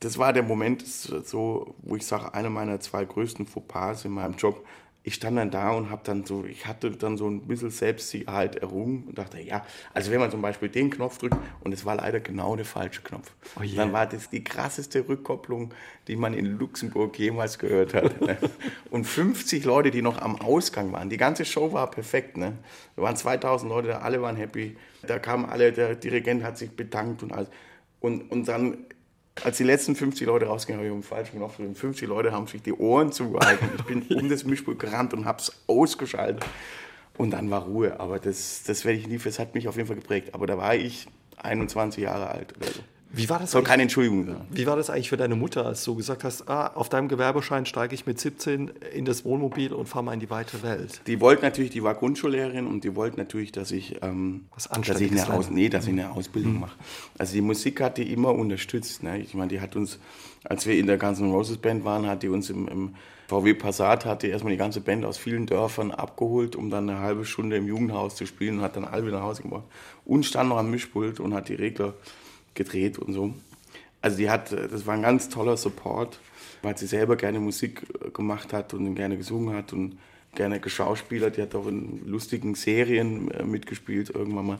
[0.00, 4.34] das war der Moment, so, wo ich sage, einer meiner zwei größten Fauxpas in meinem
[4.34, 4.66] Job,
[5.02, 8.56] ich stand dann da und habe dann so, ich hatte dann so ein bisschen Selbstsicherheit
[8.56, 11.96] errungen und dachte, ja, also wenn man zum Beispiel den Knopf drückt und es war
[11.96, 13.76] leider genau der falsche Knopf, oh yeah.
[13.76, 15.72] dann war das die krasseste Rückkopplung,
[16.06, 18.20] die man in Luxemburg jemals gehört hat.
[18.20, 18.36] Ne?
[18.90, 22.36] und 50 Leute, die noch am Ausgang waren, die ganze Show war perfekt.
[22.36, 22.58] Ne?
[22.96, 27.22] Da waren 2000 Leute, alle waren happy, da kamen alle, der Dirigent hat sich bedankt
[27.22, 27.48] und alles.
[28.00, 28.78] Und, und dann
[29.44, 31.78] als die letzten 50 Leute rausgingen, habe ich um falschen Knopf gedrückt.
[31.78, 33.68] 50 Leute haben sich die Ohren zugehalten.
[33.76, 36.44] Ich bin um das Mischpult gerannt und habe es ausgeschaltet.
[37.16, 38.00] Und dann war Ruhe.
[38.00, 40.34] Aber das, das werde ich nie, das hat mich auf jeden Fall geprägt.
[40.34, 41.06] Aber da war ich
[41.38, 42.80] 21 Jahre alt oder so.
[43.12, 44.36] Wie war das Soll keine Entschuldigung sein.
[44.50, 47.66] Wie war das eigentlich für deine Mutter, als du gesagt hast, ah, auf deinem Gewerbeschein
[47.66, 51.00] steige ich mit 17 in das Wohnmobil und fahre mal in die weite Welt?
[51.08, 55.10] Die wollte natürlich, die war Grundschullehrerin und die wollte natürlich, dass ich, ähm, dass ich
[55.10, 56.60] eine, Aus, nee, dass ich eine Ausbildung mhm.
[56.60, 56.76] mache.
[57.18, 59.02] Also die Musik hat die immer unterstützt.
[59.02, 59.18] Ne?
[59.18, 59.98] Ich meine, die hat uns,
[60.44, 62.94] als wir in der ganzen Roses Band waren, hat die uns im, im
[63.30, 66.98] VW Passat hat die erstmal die ganze Band aus vielen Dörfern abgeholt, um dann eine
[66.98, 69.66] halbe Stunde im Jugendhaus zu spielen und hat dann alle wieder nach Hause gebracht.
[70.04, 71.94] Und stand noch am Mischpult und hat die Regler
[72.54, 73.34] gedreht und so.
[74.02, 76.18] Also die hat, das war ein ganz toller Support,
[76.62, 79.98] weil sie selber gerne Musik äh, gemacht hat und gerne gesungen hat und
[80.34, 81.36] gerne geschauspielert.
[81.36, 84.58] Die hat auch in lustigen Serien äh, mitgespielt irgendwann mal.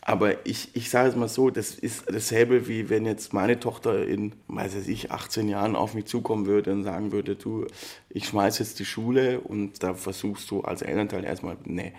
[0.00, 4.06] Aber ich, ich sage es mal so, das ist dasselbe wie wenn jetzt meine Tochter
[4.06, 7.66] in, weiß ich, 18 Jahren auf mich zukommen würde und sagen würde, du,
[8.08, 11.92] ich schmeiß jetzt die Schule und da versuchst du als Elternteil erstmal, nee,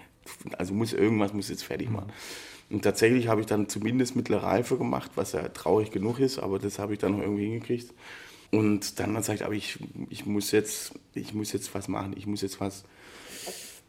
[0.58, 2.12] also muss irgendwas muss jetzt fertig machen.
[2.70, 6.58] Und tatsächlich habe ich dann zumindest mittlere Reife gemacht, was ja traurig genug ist, aber
[6.58, 7.94] das habe ich dann noch irgendwie hingekriegt.
[8.52, 9.78] Und dann hat gesagt, aber ich,
[10.10, 12.84] ich, muss jetzt, ich muss jetzt was machen, ich muss jetzt was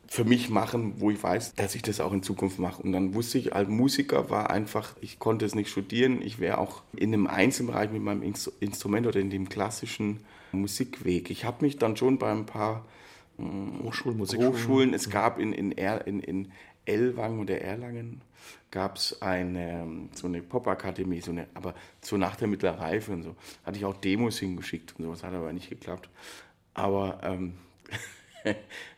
[0.08, 2.82] für mich machen, wo ich weiß, dass ich das auch in Zukunft mache.
[2.82, 6.58] Und dann wusste ich, als Musiker war einfach, ich konnte es nicht studieren, ich wäre
[6.58, 8.22] auch in einem Einzelbereich mit meinem
[8.60, 10.20] Instrument oder in dem klassischen
[10.52, 11.30] Musikweg.
[11.30, 12.84] Ich habe mich dann schon bei ein paar
[13.82, 16.52] Hochschulen, Hochschulen, es gab in, in, in, in
[16.84, 18.22] Ellwangen oder Erlangen
[18.70, 23.36] gab es eine, so eine Popakademie, so aber so nach der mittleren Reife und so.
[23.64, 26.08] Hatte ich auch Demos hingeschickt und sowas, hat aber nicht geklappt.
[26.74, 27.54] Aber ähm,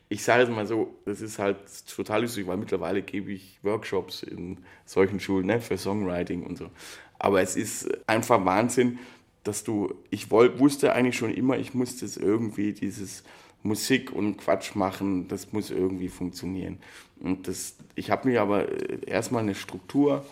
[0.09, 4.23] ich sage es mal so, das ist halt total lustig, weil mittlerweile gebe ich Workshops
[4.23, 6.71] in solchen Schulen ne, für Songwriting und so.
[7.19, 8.99] Aber es ist einfach Wahnsinn,
[9.43, 13.25] dass du, ich wollt, wusste eigentlich schon immer, ich musste es irgendwie, dieses
[13.65, 16.79] Musik und Quatsch machen, das muss irgendwie funktionieren.
[17.19, 20.25] Und das, ich habe mir aber äh, erstmal eine Struktur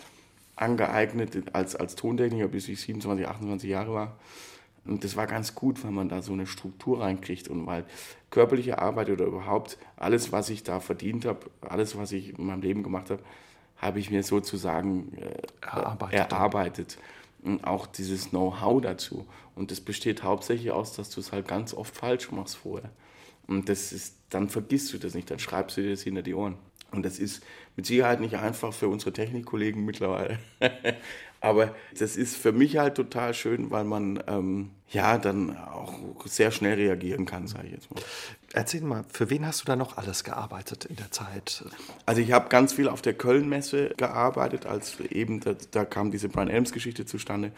[0.55, 4.17] angeeignet als, als Tontechniker, bis ich 27, 28 Jahre war.
[4.85, 7.85] Und das war ganz gut, weil man da so eine Struktur reinkriegt und weil
[8.29, 12.61] körperliche Arbeit oder überhaupt alles, was ich da verdient habe, alles, was ich in meinem
[12.61, 13.23] Leben gemacht habe,
[13.77, 16.31] habe ich mir sozusagen äh, erarbeitet.
[16.31, 16.97] erarbeitet.
[17.41, 19.25] Und auch dieses Know-how dazu.
[19.55, 22.91] Und das besteht hauptsächlich aus, dass du es halt ganz oft falsch machst vorher.
[23.47, 26.33] Und das ist, dann vergisst du das nicht, dann schreibst du dir das hinter die
[26.33, 26.55] Ohren.
[26.91, 27.43] Und das ist
[27.75, 30.39] mit Sicherheit nicht einfach für unsere Technikkollegen mittlerweile.
[31.41, 36.51] Aber das ist für mich halt total schön, weil man ähm, ja dann auch sehr
[36.51, 38.01] schnell reagieren kann, sage ich jetzt mal.
[38.53, 41.65] Erzähl mal, für wen hast du da noch alles gearbeitet in der Zeit?
[42.05, 46.29] Also ich habe ganz viel auf der Köln-Messe gearbeitet, als eben da, da kam diese
[46.29, 47.51] Brian Elms-Geschichte zustande.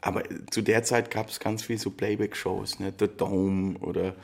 [0.00, 2.92] Aber zu der Zeit gab es ganz viel so Playback-Shows, ne?
[2.98, 4.16] The Dome oder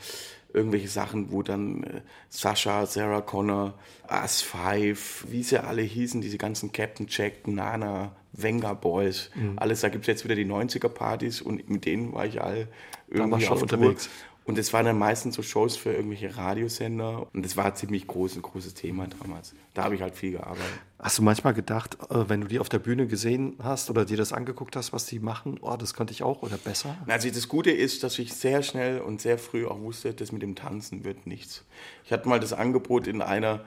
[0.53, 3.75] irgendwelche Sachen, wo dann äh, Sascha, Sarah Connor,
[4.11, 9.55] Us Five, wie sie alle hießen, diese ganzen Captain Jack, Nana, Wenger Boys, mhm.
[9.57, 12.69] alles, da gibt es jetzt wieder die 90er-Partys und mit denen war ich all
[13.09, 14.09] irgendwie schon unterwegs.
[14.45, 17.29] Und es waren dann meistens so Shows für irgendwelche Radiosender.
[17.33, 19.55] Und das war ein ziemlich groß, ein großes Thema damals.
[19.75, 20.65] Da habe ich halt viel gearbeitet.
[20.99, 24.17] Hast du manchmal gedacht, äh, wenn du die auf der Bühne gesehen hast oder dir
[24.17, 26.97] das angeguckt hast, was die machen, oh, das könnte ich auch oder besser?
[27.07, 30.43] Also das Gute ist, dass ich sehr schnell und sehr früh auch wusste, das mit
[30.43, 31.65] dem Tanzen wird nichts.
[32.05, 33.65] Ich hatte mal das Angebot, in einer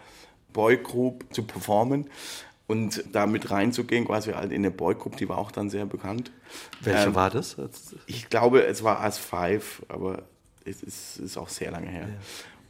[0.51, 2.09] Boygroup zu performen
[2.67, 6.31] und da mit reinzugehen, quasi halt in eine Boygroup, die war auch dann sehr bekannt.
[6.81, 7.57] Welche ähm, war das?
[8.05, 10.23] Ich glaube, es war As Five, aber
[10.65, 12.07] es ist, ist auch sehr lange her.
[12.07, 12.15] Ja.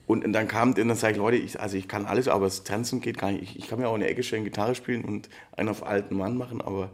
[0.06, 2.64] Und, und dann kam, dann sage ich, Leute, ich, also ich kann alles, aber das
[2.66, 3.44] Tanzen geht gar nicht.
[3.44, 6.18] Ich, ich kann mir auch in der Ecke stellen, Gitarre spielen und einen auf alten
[6.18, 6.90] Mann machen, aber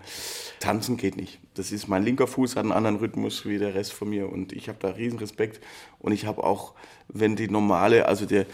[0.60, 1.40] Tanzen geht nicht.
[1.56, 4.54] Das ist, mein linker Fuß hat einen anderen Rhythmus wie der Rest von mir und
[4.54, 5.60] ich habe da riesen Respekt.
[5.98, 6.74] Und ich habe auch,
[7.08, 8.46] wenn die normale, also der,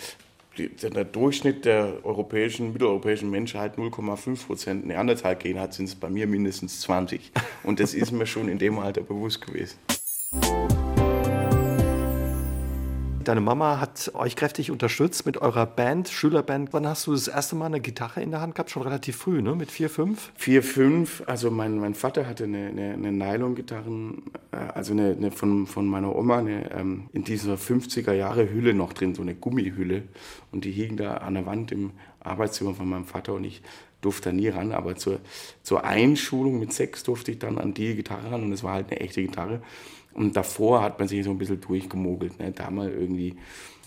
[0.58, 6.80] der Durchschnitt der europäischen, mitteleuropäischen Menschheit 0,5 Prozent Neandertal-Gen hat, sind es bei mir mindestens
[6.80, 7.34] 20.
[7.64, 9.76] Und das ist mir schon in dem Alter bewusst gewesen.
[13.26, 16.74] Deine Mama hat euch kräftig unterstützt mit eurer Band, Schülerband.
[16.74, 18.70] Wann hast du das erste Mal eine Gitarre in der Hand gehabt?
[18.70, 19.56] Schon relativ früh, ne?
[19.56, 20.32] Mit vier, fünf?
[20.36, 21.24] Vier, fünf.
[21.26, 25.88] Also mein, mein Vater hatte eine, eine, eine Nylon-Gitarren, äh, also eine, eine, von, von
[25.88, 30.04] meiner Oma, eine, ähm, in dieser 50er Jahre Hülle noch drin, so eine Gummihülle.
[30.56, 31.92] Und die hingen da an der Wand im
[32.22, 33.62] Arbeitszimmer von meinem Vater und ich
[34.00, 35.20] durfte da nie ran, aber zur,
[35.64, 38.90] zur Einschulung mit sechs durfte ich dann an die Gitarre ran und es war halt
[38.90, 39.62] eine echte Gitarre.
[40.14, 42.40] Und davor hat man sich so ein bisschen durchgemogelt.
[42.40, 42.54] Ne?
[42.54, 43.36] Da mal irgendwie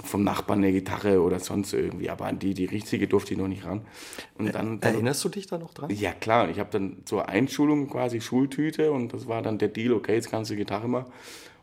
[0.05, 2.11] vom Nachbarn eine Gitarre oder sonst irgendwie.
[2.11, 3.81] Aber an die, die richtige durfte ich noch nicht ran.
[4.37, 5.89] Und dann, dann Erinnerst du dich da noch dran?
[5.89, 6.51] Ja, klar.
[6.51, 10.31] Ich habe dann zur Einschulung quasi Schultüte und das war dann der Deal, okay, jetzt
[10.31, 11.07] kannst du Gitarre mal.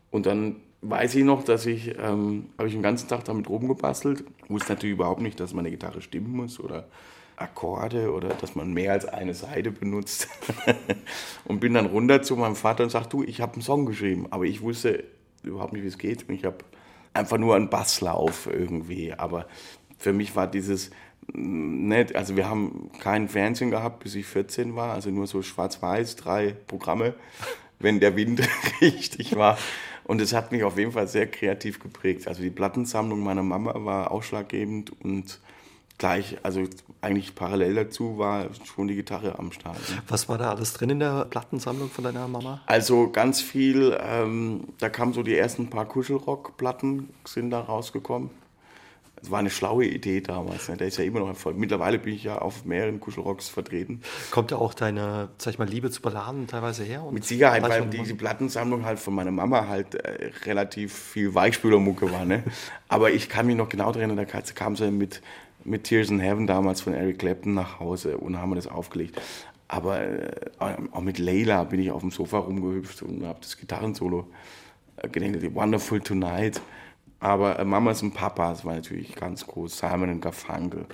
[0.09, 0.55] Und dann
[0.89, 4.23] weiß ich noch, dass ich, ähm, habe ich den ganzen Tag damit rumgebastelt.
[4.47, 6.87] Wusste natürlich überhaupt nicht, dass meine Gitarre stimmen muss oder
[7.37, 10.27] Akkorde oder dass man mehr als eine Seite benutzt.
[11.45, 14.27] und bin dann runter zu meinem Vater und sagte, du, ich habe einen Song geschrieben,
[14.29, 15.03] aber ich wusste
[15.43, 16.29] überhaupt nicht, wie es geht.
[16.29, 16.57] Und ich habe
[17.13, 19.13] einfach nur einen Basslauf irgendwie.
[19.13, 19.47] Aber
[19.97, 20.91] für mich war dieses
[21.33, 25.41] mm, nett, also wir haben kein Fernsehen gehabt, bis ich 14 war, also nur so
[25.41, 27.15] schwarz-weiß, drei Programme,
[27.79, 28.41] wenn der Wind
[28.81, 29.57] richtig war.
[30.05, 32.27] Und es hat mich auf jeden Fall sehr kreativ geprägt.
[32.27, 35.39] Also die Plattensammlung meiner Mama war ausschlaggebend und
[35.97, 36.63] gleich, also
[37.01, 39.77] eigentlich parallel dazu war schon die Gitarre am Start.
[39.89, 40.03] Ne?
[40.07, 42.61] Was war da alles drin in der Plattensammlung von deiner Mama?
[42.65, 48.29] Also ganz viel, ähm, da kamen so die ersten paar Kuschelrock-Platten, sind da rausgekommen.
[49.15, 50.69] Das war eine schlaue Idee damals.
[50.69, 50.77] Ne?
[50.77, 51.57] Der ist ja immer noch Erfolg.
[51.57, 54.01] Mittlerweile bin ich ja auf mehreren Kuschelrocks vertreten.
[54.31, 57.03] Kommt da auch deine, sag ich mal, Liebe zu Balladen teilweise her?
[57.11, 62.11] Mit Sicherheit, weil die, die Plattensammlung halt von meiner Mama halt äh, relativ viel Weichspülermucke
[62.11, 62.25] war.
[62.25, 62.43] Ne?
[62.87, 65.21] Aber ich kann mich noch genau daran erinnern, da kam sie mit
[65.65, 69.19] mit Tears in Heaven damals von Eric Clapton nach Hause und haben wir das aufgelegt.
[69.67, 70.31] Aber äh,
[70.91, 74.27] auch mit Layla bin ich auf dem Sofa rumgehüpft und habe das Gitarrensolo
[74.97, 76.61] äh, gedenkt, Wonderful Tonight.
[77.19, 80.85] Aber äh, Mamas und Papas war natürlich ganz groß, Simon und Garfunkel,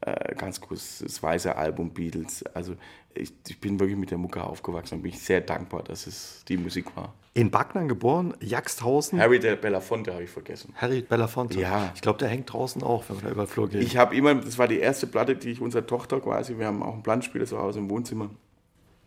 [0.00, 2.44] äh, ganz groß, das weiße Album Beatles.
[2.54, 2.74] Also
[3.14, 6.56] ich, ich, bin wirklich mit der Mucke aufgewachsen und bin sehr dankbar, dass es die
[6.56, 7.14] Musik war.
[7.34, 9.20] In Backnern geboren, Jagsthausen.
[9.20, 10.74] Harry de Belafonte habe ich vergessen.
[10.76, 11.60] Harry Belafonte.
[11.60, 11.92] Ja.
[11.94, 13.82] Ich glaube, der hängt draußen auch, wenn man da über den Flur geht.
[13.82, 16.82] Ich habe immer, das war die erste Platte, die ich unserer Tochter quasi, wir haben
[16.82, 18.30] auch einen Planspieler zu Hause im Wohnzimmer.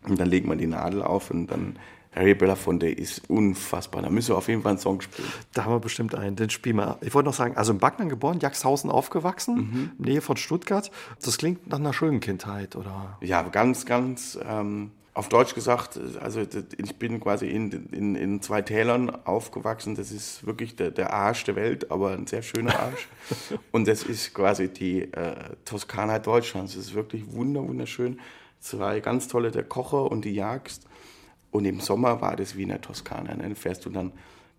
[0.08, 1.76] Und dann legt man die Nadel auf und dann
[2.14, 4.02] Harry Belafonte ist unfassbar.
[4.02, 5.28] Da müssen wir auf jeden Fall einen Song spielen.
[5.52, 6.98] Da haben wir bestimmt einen, den spielen wir.
[7.02, 9.90] Ich wollte noch sagen, also in Backnern geboren, Jackshausen aufgewachsen, Mhm.
[9.98, 10.90] Nähe von Stuttgart.
[11.22, 13.16] Das klingt nach einer schönen Kindheit, oder?
[13.20, 18.62] Ja, ganz, ganz ähm, auf Deutsch gesagt, also ich bin quasi in, in, in zwei
[18.62, 19.94] Tälern aufgewachsen.
[19.94, 23.08] Das ist wirklich der, der Arsch der Welt, aber ein sehr schöner Arsch.
[23.72, 26.74] Und das ist quasi die äh, Toskana Deutschlands.
[26.74, 28.18] Das ist wirklich wunder, wunderschön.
[28.60, 30.86] Zwei ganz tolle, der Kocher und die Jagst.
[31.50, 33.34] Und im Sommer war das wie in der Toskana.
[33.34, 33.48] Ne?
[33.48, 34.12] Da fährst du dann,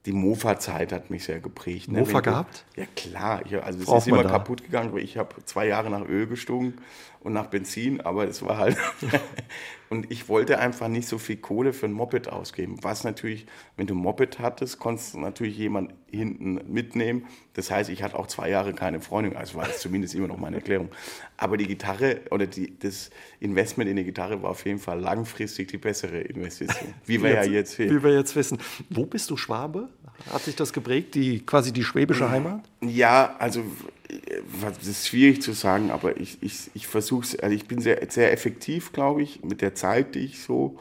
[0.06, 1.92] die Mofa-Zeit hat mich sehr geprägt.
[1.92, 2.00] Ne?
[2.00, 2.66] Mofa du- gehabt?
[2.76, 4.30] Ja klar, ich, also es ist immer da.
[4.30, 6.82] kaputt gegangen, ich habe zwei Jahre nach Öl gestunken
[7.24, 8.78] und nach Benzin, aber es war halt
[9.90, 12.78] und ich wollte einfach nicht so viel Kohle für ein Moped ausgeben.
[12.82, 13.46] Was natürlich,
[13.78, 17.28] wenn du ein Moped hattest, konntest du natürlich jemand hinten mitnehmen.
[17.54, 20.38] Das heißt, ich hatte auch zwei Jahre keine Freundin, also war das zumindest immer noch
[20.38, 20.90] meine Erklärung.
[21.38, 25.68] Aber die Gitarre oder die, das Investment in die Gitarre war auf jeden Fall langfristig
[25.68, 26.94] die bessere Investition.
[27.06, 28.58] Wie wir ja jetzt Wie wir jetzt wissen.
[28.90, 29.90] Wo bist du Schwabe?
[30.30, 32.62] Hat sich das geprägt, die, quasi die schwäbische Heimat?
[32.82, 33.62] Ja, also
[34.10, 37.80] äh, das ist schwierig zu sagen, aber ich, ich, ich versuche es, also ich bin
[37.82, 40.78] sehr, sehr effektiv, glaube ich, mit der Zeit, die ich so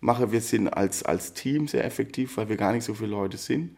[0.00, 0.32] mache.
[0.32, 3.76] Wir sind als, als Team sehr effektiv, weil wir gar nicht so viele Leute sind.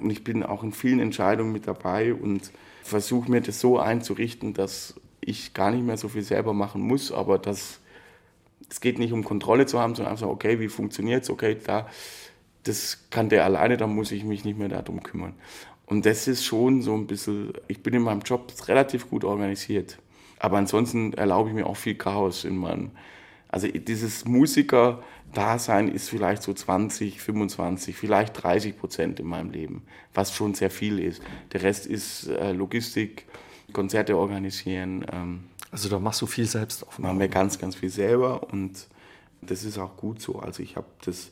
[0.00, 2.50] Und ich bin auch in vielen Entscheidungen mit dabei und
[2.82, 7.10] versuche mir das so einzurichten, dass ich gar nicht mehr so viel selber machen muss,
[7.10, 7.80] aber dass
[8.68, 11.88] es geht nicht um Kontrolle zu haben, sondern einfach, okay, wie funktioniert es, okay, da,
[12.66, 15.34] das kann der alleine, da muss ich mich nicht mehr darum kümmern.
[15.86, 19.98] Und das ist schon so ein bisschen, ich bin in meinem Job relativ gut organisiert.
[20.38, 22.90] Aber ansonsten erlaube ich mir auch viel Chaos in meinem,
[23.48, 30.34] also dieses Musiker-Dasein ist vielleicht so 20, 25, vielleicht 30 Prozent in meinem Leben, was
[30.34, 31.22] schon sehr viel ist.
[31.52, 33.26] Der Rest ist äh, Logistik,
[33.72, 36.98] Konzerte organisieren, ähm, Also da machst du viel selbst auf.
[36.98, 38.88] machen wir ganz, ganz viel selber und
[39.42, 40.40] das ist auch gut so.
[40.40, 41.30] Also ich habe das,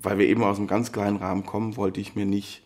[0.00, 2.62] weil wir eben aus einem ganz kleinen Rahmen kommen, wollte ich mir nicht,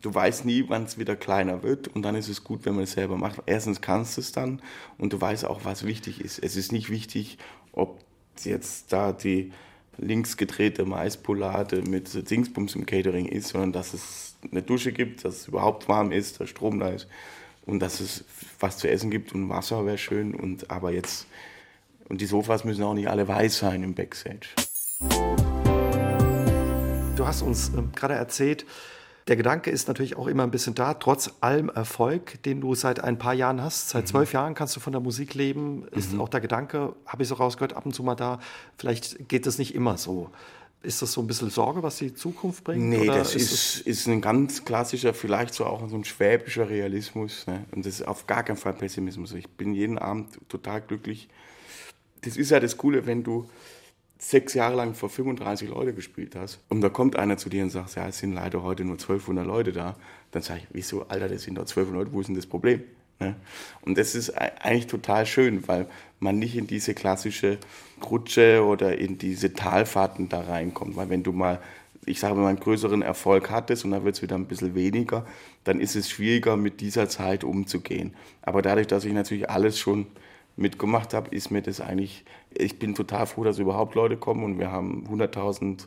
[0.00, 2.84] du weißt nie, wann es wieder kleiner wird und dann ist es gut, wenn man
[2.84, 3.42] es selber macht.
[3.46, 4.60] Erstens kannst du es dann
[4.98, 6.38] und du weißt auch, was wichtig ist.
[6.38, 7.38] Es ist nicht wichtig,
[7.72, 8.00] ob
[8.42, 9.52] jetzt da die
[9.98, 15.36] links gedrehte Maispolade mit Dingsbums im Catering ist, sondern dass es eine Dusche gibt, dass
[15.36, 17.06] es überhaupt warm ist, dass Strom da ist
[17.66, 18.24] und dass es
[18.58, 21.26] was zu essen gibt und Wasser wäre schön und aber jetzt
[22.08, 24.48] und die Sofas müssen auch nicht alle weiß sein im Backstage.
[27.20, 28.64] Du hast uns ähm, gerade erzählt,
[29.28, 33.04] der Gedanke ist natürlich auch immer ein bisschen da, trotz allem Erfolg, den du seit
[33.04, 33.90] ein paar Jahren hast.
[33.90, 35.86] Seit zwölf Jahren kannst du von der Musik leben.
[35.90, 38.40] Ist auch der Gedanke, habe ich so rausgehört, ab und zu mal da.
[38.78, 40.30] Vielleicht geht das nicht immer so.
[40.82, 42.86] Ist das so ein bisschen Sorge, was die Zukunft bringt?
[42.86, 47.46] Nee, oder das ist, ist ein ganz klassischer, vielleicht so auch so ein schwäbischer Realismus.
[47.46, 47.66] Ne?
[47.72, 49.34] Und das ist auf gar keinen Fall Pessimismus.
[49.34, 51.28] Ich bin jeden Abend total glücklich.
[52.22, 53.46] Das ist ja das Coole, wenn du
[54.22, 57.70] sechs Jahre lang vor 35 Leute gespielt hast und da kommt einer zu dir und
[57.70, 59.96] sagt, ja, es sind leider heute nur 1200 Leute da,
[60.30, 62.82] dann sage ich, wieso, Alter, das sind doch 1200 Leute, wo ist denn das Problem?
[63.18, 63.34] Ne?
[63.82, 65.86] Und das ist ei- eigentlich total schön, weil
[66.20, 67.58] man nicht in diese klassische
[68.10, 71.60] Rutsche oder in diese Talfahrten da reinkommt, weil wenn du mal
[72.06, 74.74] ich sage, wenn man einen größeren Erfolg hattest und dann wird es wieder ein bisschen
[74.74, 75.26] weniger,
[75.64, 78.14] dann ist es schwieriger, mit dieser Zeit umzugehen.
[78.40, 80.06] Aber dadurch, dass ich natürlich alles schon
[80.56, 84.58] mitgemacht habe, ist mir das eigentlich, ich bin total froh, dass überhaupt Leute kommen und
[84.58, 85.86] wir haben 100.000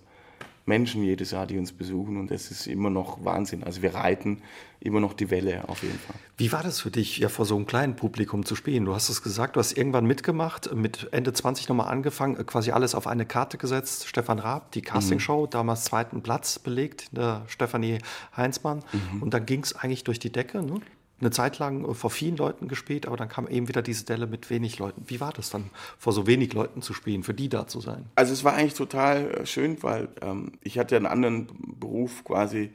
[0.65, 3.63] Menschen jedes Jahr, die uns besuchen und das ist immer noch Wahnsinn.
[3.63, 4.41] Also wir reiten
[4.79, 6.15] immer noch die Welle auf jeden Fall.
[6.37, 8.85] Wie war das für dich, ja vor so einem kleinen Publikum zu spielen?
[8.85, 12.71] Du hast es gesagt, du hast irgendwann mitgemacht, mit Ende 20 nochmal angefangen, äh, quasi
[12.71, 14.07] alles auf eine Karte gesetzt.
[14.07, 17.99] Stefan Raab, die Castingshow, damals zweiten Platz belegt, der Stefanie
[18.35, 18.83] Heinzmann.
[19.19, 20.63] Und dann ging es eigentlich durch die Decke.
[20.63, 20.79] Ne?
[21.19, 24.27] Eine Zeit lang äh, vor vielen Leuten gespielt, aber dann kam eben wieder diese Delle
[24.27, 25.03] mit wenig Leuten.
[25.07, 28.05] Wie war das dann, vor so wenig Leuten zu spielen, für die da zu sein?
[28.15, 31.47] Also es war eigentlich total äh, schön, weil ähm, ich hatte einen anderen
[31.79, 32.71] Beruf quasi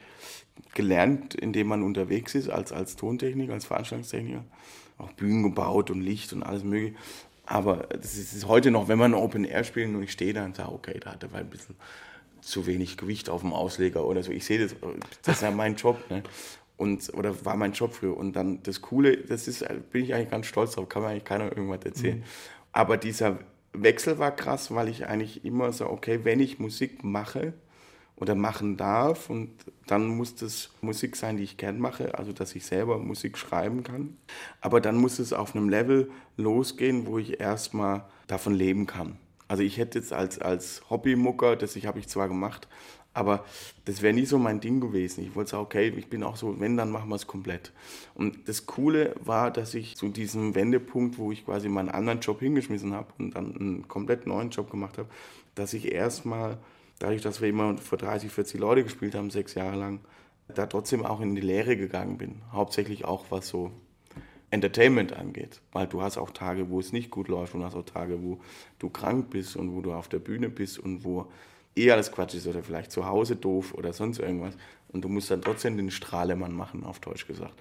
[0.74, 4.44] gelernt, in dem man unterwegs ist, als, als Tontechniker, als Veranstaltungstechniker.
[4.98, 6.96] Auch Bühnen gebaut und Licht und alles mögliche.
[7.46, 10.44] Aber das ist, ist heute noch, wenn man Open Air spielt und ich stehe da
[10.44, 11.77] und sage, okay, da hat er ein bisschen
[12.40, 14.31] zu wenig Gewicht auf dem Ausleger oder so.
[14.31, 14.77] Ich sehe das,
[15.22, 15.98] das ist ja mein Job.
[16.11, 16.22] Ne?
[16.78, 18.16] Und, oder war mein Job früher.
[18.16, 21.24] Und dann das Coole, das ist, bin ich eigentlich ganz stolz drauf, kann mir eigentlich
[21.24, 22.24] keiner irgendwas erzählen.
[22.72, 23.40] Aber dieser
[23.72, 27.52] Wechsel war krass, weil ich eigentlich immer so, okay, wenn ich Musik mache
[28.14, 29.50] oder machen darf, und
[29.87, 33.83] dann muss das Musik sein, die ich gern mache, also dass ich selber Musik schreiben
[33.83, 34.16] kann.
[34.60, 39.16] Aber dann muss es auf einem Level losgehen, wo ich erstmal davon leben kann.
[39.48, 42.68] Also ich hätte jetzt als, als Hobbymucker, das ich habe ich zwar gemacht,
[43.19, 43.44] aber
[43.85, 45.25] das wäre nie so mein Ding gewesen.
[45.25, 47.73] Ich wollte sagen, okay, ich bin auch so, wenn, dann machen wir es komplett.
[48.14, 52.38] Und das Coole war, dass ich zu diesem Wendepunkt, wo ich quasi meinen anderen Job
[52.38, 55.08] hingeschmissen habe und dann einen komplett neuen Job gemacht habe,
[55.56, 56.58] dass ich erstmal
[57.00, 60.00] dadurch, dass wir immer vor 30, 40 Leute gespielt haben, sechs Jahre lang,
[60.46, 62.42] da trotzdem auch in die Lehre gegangen bin.
[62.52, 63.73] Hauptsächlich auch was so
[64.50, 65.60] Entertainment angeht.
[65.73, 68.38] Weil du hast auch Tage, wo es nicht gut läuft und hast auch Tage, wo
[68.79, 71.27] du krank bist und wo du auf der Bühne bist und wo
[71.79, 74.54] eh alles Quatsch ist oder vielleicht zu Hause doof oder sonst irgendwas.
[74.88, 77.54] Und du musst dann trotzdem den Strahlemann machen, auf Deutsch gesagt.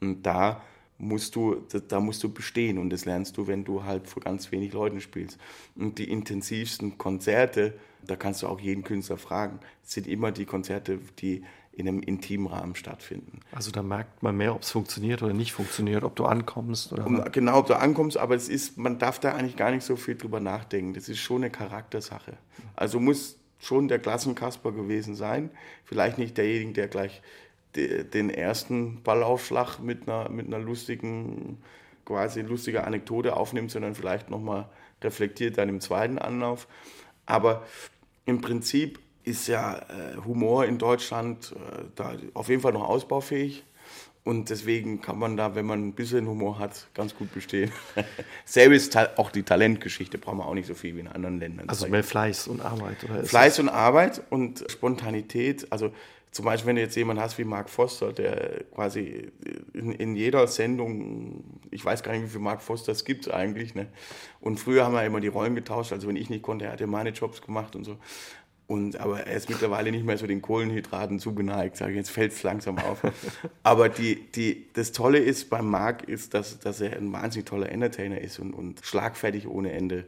[0.00, 0.62] Und da
[0.98, 1.56] musst du,
[1.88, 5.00] da musst du bestehen und das lernst du, wenn du halt vor ganz wenig Leuten
[5.00, 5.38] spielst.
[5.74, 7.74] Und die intensivsten Konzerte,
[8.06, 12.46] da kannst du auch jeden Künstler fragen, sind immer die Konzerte, die in einem intimen
[12.46, 13.40] Rahmen stattfinden.
[13.52, 17.06] Also da merkt man mehr, ob es funktioniert oder nicht funktioniert, ob du ankommst oder.
[17.06, 19.96] Um, genau, ob du ankommst, aber es ist, man darf da eigentlich gar nicht so
[19.96, 20.94] viel drüber nachdenken.
[20.94, 22.38] Das ist schon eine Charaktersache.
[22.74, 25.50] Also muss schon der Klassenkasper gewesen sein.
[25.84, 27.22] Vielleicht nicht derjenige, der gleich
[27.76, 31.58] den ersten Ballaufschlag mit einer, mit einer lustigen,
[32.06, 34.68] quasi lustiger Anekdote aufnimmt, sondern vielleicht nochmal
[35.02, 36.68] reflektiert dann im zweiten Anlauf.
[37.26, 37.66] Aber
[38.24, 43.64] im Prinzip ist ja äh, Humor in Deutschland äh, da auf jeden Fall noch ausbaufähig.
[44.26, 47.70] Und deswegen kann man da, wenn man ein bisschen Humor hat, ganz gut bestehen.
[48.44, 51.68] Selbe ist auch die Talentgeschichte, brauchen wir auch nicht so viel wie in anderen Ländern.
[51.68, 53.22] Also mehr Fleiß und Arbeit, oder?
[53.22, 55.70] Fleiß und Arbeit und Spontanität.
[55.70, 55.92] Also
[56.32, 59.30] zum Beispiel, wenn du jetzt jemanden hast wie Mark Foster, der quasi
[59.72, 63.76] in, in jeder Sendung, ich weiß gar nicht, wie viele Mark Fosters gibt es eigentlich,
[63.76, 63.86] ne?
[64.40, 66.80] Und früher haben wir immer die Rollen getauscht, also wenn ich nicht konnte, er hat
[66.80, 67.96] ja meine Jobs gemacht und so.
[68.68, 72.32] Und, aber er ist mittlerweile nicht mehr so den Kohlenhydraten zugeneigt, sage ich, jetzt fällt
[72.32, 73.00] es langsam auf.
[73.62, 77.70] aber die, die, das Tolle ist beim Marc, ist, dass, dass er ein wahnsinnig toller
[77.70, 80.04] Entertainer ist und, und schlagfertig ohne Ende.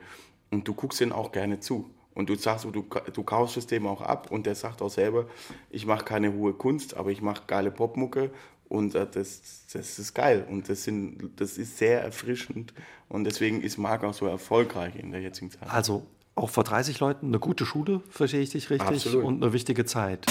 [0.51, 1.89] Und du guckst ihn auch gerne zu.
[2.15, 5.29] Und du sagst, du, du kaufst das Thema auch ab und der sagt auch selber,
[5.71, 8.33] ich mache keine hohe Kunst, aber ich mache geile Popmucke
[8.69, 12.75] und äh, das, das ist geil und das, sind, das ist sehr erfrischend
[13.09, 15.71] und deswegen ist Marc auch so erfolgreich in der jetzigen Zeit.
[15.71, 16.07] Also
[16.39, 19.25] auch vor 30 Leuten eine gute Schule, verstehe ich dich richtig, Absolut.
[19.25, 20.27] und eine wichtige Zeit.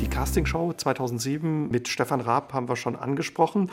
[0.00, 3.70] Die Castingshow 2007 mit Stefan Raab haben wir schon angesprochen.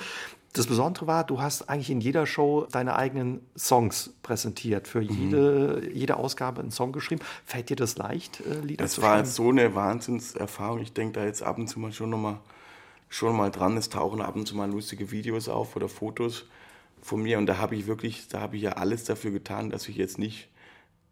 [0.54, 4.88] Das Besondere war, du hast eigentlich in jeder Show deine eigenen Songs präsentiert.
[4.88, 5.96] Für jede, mhm.
[5.96, 7.22] jede Ausgabe einen Song geschrieben.
[7.46, 9.28] Fällt dir das leicht, äh, Lieder das zu war schreiben?
[9.28, 10.80] so eine Wahnsinnserfahrung.
[10.80, 12.40] Ich denke da jetzt ab und zu mal schon nochmal
[13.10, 13.78] schon mal dran.
[13.78, 16.46] Es tauchen ab und zu mal lustige Videos auf oder Fotos
[17.02, 17.38] von mir.
[17.38, 20.18] Und da habe ich wirklich, da habe ich ja alles dafür getan, dass ich jetzt
[20.18, 20.50] nicht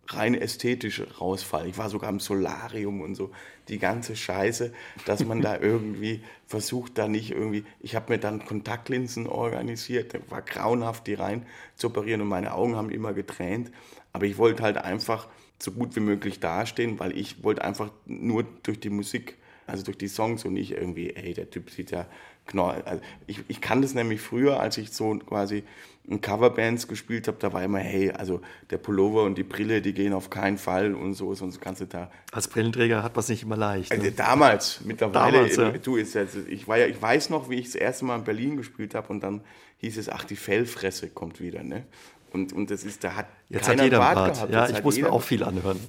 [0.10, 1.68] rein ästhetisch rausfalle.
[1.68, 3.32] Ich war sogar im Solarium und so,
[3.68, 4.74] die ganze Scheiße,
[5.06, 10.42] dass man da irgendwie versucht, da nicht irgendwie, ich habe mir dann Kontaktlinsen organisiert, war
[10.42, 13.72] grauenhaft, die rein zu operieren und meine Augen haben immer getränt,
[14.14, 15.28] aber ich wollte halt einfach
[15.60, 19.98] so gut wie möglich dastehen, weil ich wollte einfach nur durch die Musik, also durch
[19.98, 22.06] die Songs und nicht irgendwie, ey, der Typ sieht ja
[22.48, 25.64] Genau, also ich, ich kann das nämlich früher, als ich so quasi
[26.08, 29.94] in Coverbands gespielt habe, da war immer, hey, also der Pullover und die Brille, die
[29.94, 32.10] gehen auf keinen Fall und so, sonst kannst du da.
[32.32, 33.92] Als Brillenträger hat man es nicht immer leicht.
[33.92, 34.12] Also ne?
[34.14, 35.72] damals, mittlerweile, Damals, ja.
[35.72, 38.24] du ist jetzt, ich war ja, ich weiß noch, wie ich das erste Mal in
[38.24, 39.42] Berlin gespielt habe und dann
[39.80, 41.86] hieß es, ach, die Fellfresse kommt wieder, ne?
[42.34, 44.52] Und, und das ist, da hat Jetzt hat jeder Bart Bart.
[44.52, 45.80] Ja, ich muss mir auch viel anhören.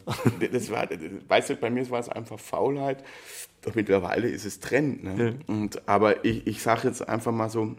[0.52, 0.88] das war,
[1.28, 3.02] weißt du, bei mir war es einfach Faulheit.
[3.62, 5.02] Doch mittlerweile ist es Trend.
[5.02, 5.38] Ne?
[5.46, 7.74] Und, aber ich, ich sage jetzt einfach mal so,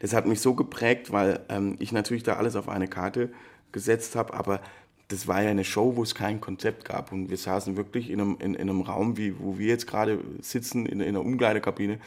[0.00, 3.32] das hat mich so geprägt, weil ähm, ich natürlich da alles auf eine Karte
[3.72, 4.60] gesetzt habe, aber
[5.08, 7.12] das war ja eine Show, wo es kein Konzept gab.
[7.12, 10.18] Und wir saßen wirklich in einem, in, in einem Raum, wie, wo wir jetzt gerade
[10.40, 11.98] sitzen, in, in einer Umkleidekabine,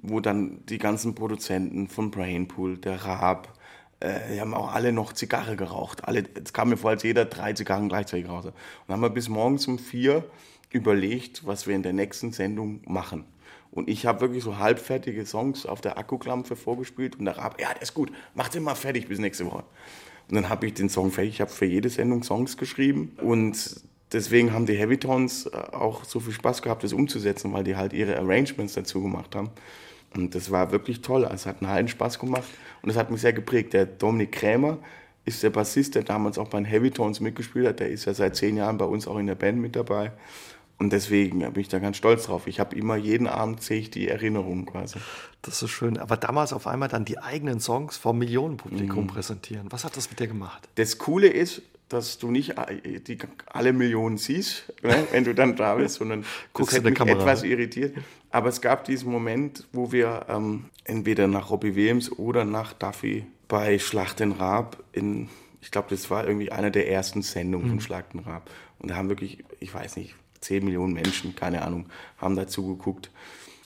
[0.00, 3.57] wo dann die ganzen Produzenten von Brainpool, der Raab,
[4.00, 6.04] äh, die haben auch alle noch Zigarre geraucht.
[6.04, 8.48] Alle, es kam mir vor, als jeder drei Zigarren gleichzeitig rauchte.
[8.48, 8.54] Und
[8.86, 10.24] dann haben wir bis morgens um vier
[10.70, 13.24] überlegt, was wir in der nächsten Sendung machen.
[13.70, 17.72] Und ich habe wirklich so halbfertige Songs auf der Akkuklampe vorgespielt und der Raab, ja,
[17.72, 19.64] der ist gut, macht den mal fertig bis nächste Woche.
[20.28, 21.34] Und dann habe ich den Song fertig.
[21.34, 23.80] Ich habe für jede Sendung Songs geschrieben und
[24.12, 27.92] deswegen haben die Heavytones äh, auch so viel Spaß gehabt, das umzusetzen, weil die halt
[27.92, 29.50] ihre Arrangements dazu gemacht haben.
[30.14, 31.28] Und das war wirklich toll.
[31.30, 32.48] Es hat einen heiden Spaß gemacht
[32.82, 33.72] und es hat mich sehr geprägt.
[33.72, 34.78] Der Dominik Krämer
[35.24, 37.80] ist der Bassist, der damals auch bei den Heavytones mitgespielt hat.
[37.80, 40.12] Der ist ja seit zehn Jahren bei uns auch in der Band mit dabei.
[40.78, 42.46] Und deswegen bin ich da ganz stolz drauf.
[42.46, 44.98] Ich habe immer jeden Abend sehe ich die Erinnerungen quasi.
[45.42, 45.98] Das ist schön.
[45.98, 49.08] Aber damals auf einmal dann die eigenen Songs vor Millionenpublikum Mhm.
[49.08, 49.66] präsentieren.
[49.70, 50.68] Was hat das mit dir gemacht?
[50.76, 55.56] Das Coole ist, dass du nicht äh, die, alle Millionen siehst, ne, wenn du dann
[55.56, 57.20] da bist, sondern Guckst das hat mich Kamera.
[57.20, 57.96] etwas irritiert.
[58.30, 63.24] Aber es gab diesen Moment, wo wir ähm, entweder nach Robbie Williams oder nach Duffy
[63.48, 65.28] bei Schlag den Raab in,
[65.62, 67.70] ich glaube, das war irgendwie eine der ersten Sendungen Mhm.
[67.70, 68.50] von Schlag den Raab.
[68.78, 71.86] Und da haben wirklich, ich weiß nicht, 10 Millionen Menschen, keine Ahnung,
[72.18, 73.10] haben dazu geguckt.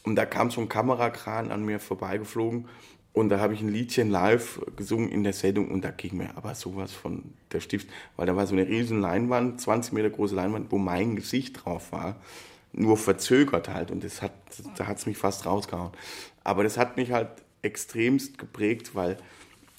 [0.04, 2.68] Und da kam so ein Kamerakran an mir vorbeigeflogen
[3.12, 6.34] Und da habe ich ein Liedchen live gesungen in der Sendung und da ging mir
[6.36, 10.34] aber sowas von der Stift, weil da war so eine riesen Leinwand, 20 Meter große
[10.34, 12.16] Leinwand, wo mein Gesicht drauf war,
[12.72, 14.32] nur verzögert halt und das hat,
[14.76, 15.92] da hat es mich fast rausgehauen.
[16.42, 17.28] Aber das hat mich halt
[17.60, 19.18] extremst geprägt, weil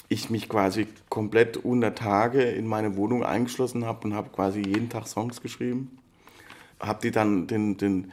[0.09, 4.89] ich mich quasi komplett unter Tage in meine Wohnung eingeschlossen habe und habe quasi jeden
[4.89, 5.97] Tag Songs geschrieben.
[6.79, 8.11] Habe die dann den, den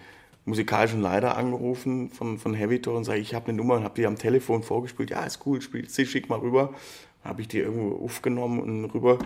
[0.51, 4.07] musikalischen Leiter angerufen von, von Heavytor und sage, ich habe eine Nummer und habe die
[4.07, 5.11] am Telefon vorgespielt.
[5.11, 6.75] Ja, ist cool, spiel sie, schick mal rüber.
[7.25, 9.19] Habe ich die irgendwo aufgenommen und rüber.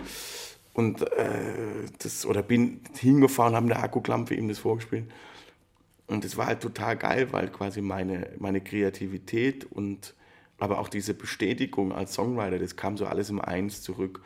[0.73, 5.05] Und äh, das, oder bin hingefahren, habe eine Akkuklampe ihm das vorgespielt.
[6.07, 10.13] Und das war halt total geil, weil quasi meine, meine Kreativität und
[10.57, 14.21] aber auch diese Bestätigung als Songwriter, das kam so alles im Eins zurück.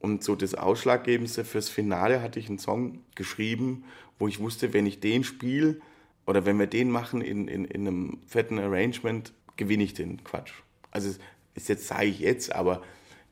[0.00, 3.84] Und so das Ausschlaggebendste fürs Finale hatte ich einen Song geschrieben,
[4.18, 5.80] wo ich wusste, wenn ich den spiele
[6.26, 10.52] oder wenn wir den machen in, in, in einem fetten Arrangement, gewinne ich den Quatsch.
[10.90, 11.10] Also
[11.54, 12.82] ist jetzt sage ich jetzt, aber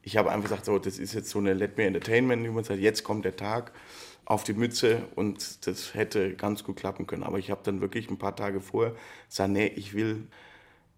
[0.02, 2.64] ich habe einfach gesagt, so, das ist jetzt so eine Let Me Entertainment, wie man
[2.64, 3.72] sagt, jetzt kommt der Tag
[4.24, 7.22] auf die Mütze und das hätte ganz gut klappen können.
[7.22, 8.94] Aber ich habe dann wirklich ein paar Tage vorher
[9.28, 10.28] gesagt, nee, ich will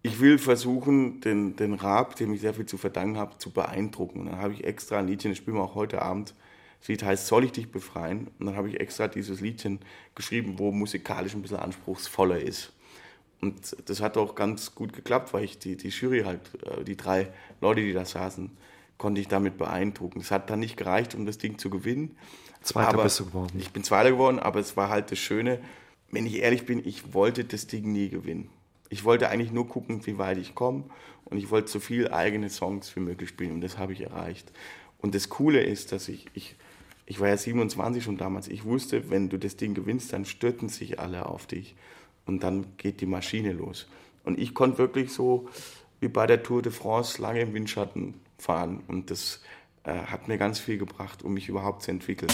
[0.05, 4.19] ich will versuchen, den, den Raab, dem ich sehr viel zu verdanken habe, zu beeindrucken.
[4.19, 6.35] Und dann habe ich extra ein Liedchen, das spielen wir auch heute Abend.
[6.79, 8.27] Das Lied heißt Soll ich dich befreien?
[8.39, 9.79] Und dann habe ich extra dieses Liedchen
[10.15, 12.71] geschrieben, wo musikalisch ein bisschen anspruchsvoller ist.
[13.41, 16.97] Und das hat auch ganz gut geklappt, weil ich die, die Jury halt, äh, die
[16.97, 18.49] drei Leute, die da saßen,
[18.97, 20.19] konnte ich damit beeindrucken.
[20.21, 22.17] Es hat dann nicht gereicht, um das Ding zu gewinnen.
[22.61, 23.59] Zweiter aber bist du geworden.
[23.59, 25.59] Ich bin Zweiter geworden, aber es war halt das Schöne,
[26.11, 28.49] wenn ich ehrlich bin, ich wollte das Ding nie gewinnen.
[28.89, 30.85] Ich wollte eigentlich nur gucken, wie weit ich komme
[31.25, 34.51] und ich wollte so viele eigene Songs wie möglich spielen und das habe ich erreicht.
[34.99, 36.55] Und das Coole ist, dass ich, ich,
[37.05, 40.69] ich war ja 27 schon damals, ich wusste, wenn du das Ding gewinnst, dann stürzen
[40.69, 41.75] sich alle auf dich
[42.25, 43.87] und dann geht die Maschine los.
[44.23, 45.47] Und ich konnte wirklich so
[45.99, 49.41] wie bei der Tour de France lange im Windschatten fahren und das
[49.83, 52.31] äh, hat mir ganz viel gebracht, um mich überhaupt zu entwickeln.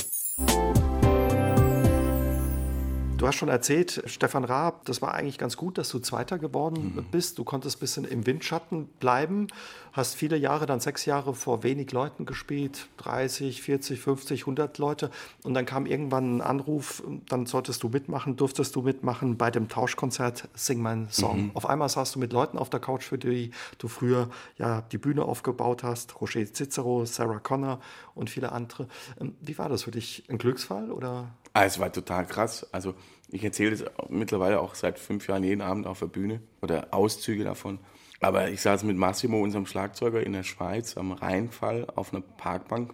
[3.21, 6.93] Du hast schon erzählt, Stefan Raab, das war eigentlich ganz gut, dass du Zweiter geworden
[6.95, 7.05] mhm.
[7.11, 7.37] bist.
[7.37, 9.45] Du konntest ein bisschen im Windschatten bleiben,
[9.93, 15.11] hast viele Jahre, dann sechs Jahre vor wenig Leuten gespielt, 30, 40, 50, 100 Leute.
[15.43, 19.69] Und dann kam irgendwann ein Anruf, dann solltest du mitmachen, durftest du mitmachen bei dem
[19.69, 21.43] Tauschkonzert Sing mein Song.
[21.43, 21.51] Mhm.
[21.53, 24.97] Auf einmal saßt du mit Leuten auf der Couch, für die du früher ja die
[24.97, 27.81] Bühne aufgebaut hast, Roger Cicero, Sarah Connor
[28.15, 28.87] und viele andere.
[29.19, 30.23] Ähm, wie war das für dich?
[30.27, 31.27] Ein Glücksfall oder?
[31.53, 32.67] Ah, es war total krass.
[32.71, 32.93] Also
[33.29, 37.43] ich erzähle das mittlerweile auch seit fünf Jahren jeden Abend auf der Bühne oder Auszüge
[37.43, 37.79] davon.
[38.19, 42.93] Aber ich saß mit Massimo, unserem Schlagzeuger, in der Schweiz am Rheinfall auf einer Parkbank.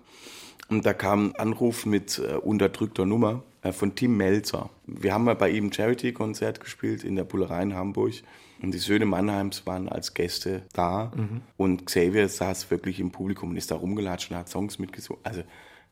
[0.70, 4.70] Und da kam ein Anruf mit äh, unterdrückter Nummer äh, von Tim Melzer.
[4.86, 8.14] Wir haben mal bei ihm ein Charity-Konzert gespielt in der Bullerei in Hamburg.
[8.62, 11.12] Und die Söhne Mannheims waren als Gäste da.
[11.16, 11.42] Mhm.
[11.58, 15.22] Und Xavier saß wirklich im Publikum und ist da rumgelatscht und hat Songs mitgesungen.
[15.24, 15.44] Also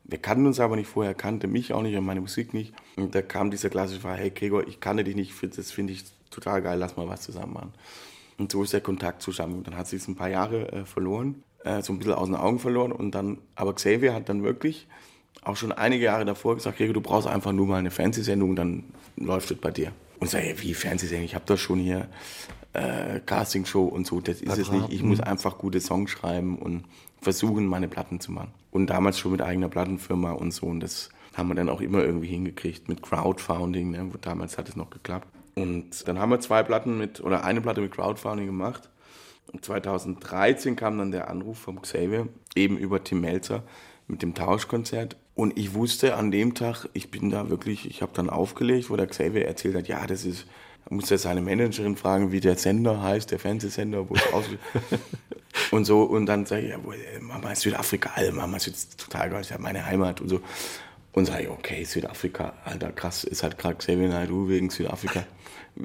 [0.08, 2.72] wir kannten uns aber nicht vorher, kannte mich auch nicht und meine Musik nicht.
[2.96, 6.04] Und da kam dieser klassische Frage, hey Gregor, ich kannte dich nicht, das finde ich
[6.30, 7.72] total geil, lass mal was zusammen machen.
[8.38, 9.64] Und so ist der Kontakt zusammen.
[9.64, 12.58] Dann hat sich ein paar Jahre äh, verloren, äh, so ein bisschen aus den Augen
[12.58, 12.92] verloren.
[12.92, 14.86] Und dann, aber Xavier hat dann wirklich
[15.42, 18.84] auch schon einige Jahre davor gesagt, Gregor, du brauchst einfach nur mal eine Fernsehsendung, dann
[19.16, 19.92] läuft es bei dir.
[20.20, 21.24] Und ich sage, wie Fernsehsendung?
[21.24, 22.08] Ich habe doch schon hier
[22.72, 24.20] äh, Castingshow und so.
[24.20, 24.92] Das ist es nicht.
[24.92, 26.84] Ich muss einfach gute Songs schreiben und
[27.26, 28.52] versuchen, meine Platten zu machen.
[28.70, 30.66] Und damals schon mit eigener Plattenfirma und so.
[30.66, 33.90] Und das haben wir dann auch immer irgendwie hingekriegt mit Crowdfunding.
[33.90, 34.08] Ne?
[34.20, 35.26] Damals hat es noch geklappt.
[35.56, 38.90] Und dann haben wir zwei Platten mit, oder eine Platte mit Crowdfunding gemacht.
[39.52, 43.64] Und 2013 kam dann der Anruf vom Xavier, eben über Tim Melzer
[44.06, 45.16] mit dem Tauschkonzert.
[45.34, 48.94] Und ich wusste an dem Tag, ich bin da wirklich, ich habe dann aufgelegt, wo
[48.94, 50.46] der Xavier erzählt hat, ja, das ist
[50.90, 54.58] muss er seine Managerin fragen, wie der Sender heißt, der Fernsehsender, wo es aussieht.
[55.70, 56.78] und so, und dann sage ich, ja,
[57.20, 60.40] Mama ist Südafrika, Alter, Mama ist total geil, ist ja meine Heimat und so.
[61.12, 65.24] Und sage ich, okay, Südafrika, Alter, krass, ist halt gerade Xavier Naidoo wegen Südafrika.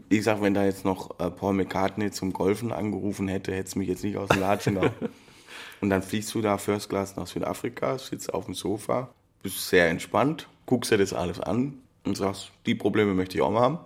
[0.10, 3.76] Ich sag, wenn da jetzt noch äh, Paul McCartney zum Golfen angerufen hätte, hätte es
[3.76, 4.92] mich jetzt nicht aus dem Latschen gehauen.
[5.82, 9.10] und dann fliegst du da First Class nach Südafrika, sitzt auf dem Sofa,
[9.42, 13.52] bist sehr entspannt, guckst dir das alles an und sagst, die Probleme möchte ich auch
[13.52, 13.80] mal haben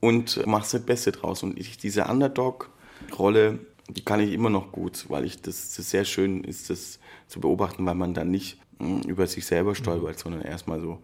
[0.00, 1.42] und machst das Beste draus.
[1.42, 6.04] Und ich, diese Underdog-Rolle, die kann ich immer noch gut, weil ich das, das, sehr
[6.04, 6.98] schön ist, das
[7.28, 10.98] zu beobachten, weil man dann nicht hm, über sich selber stolpert, sondern erstmal so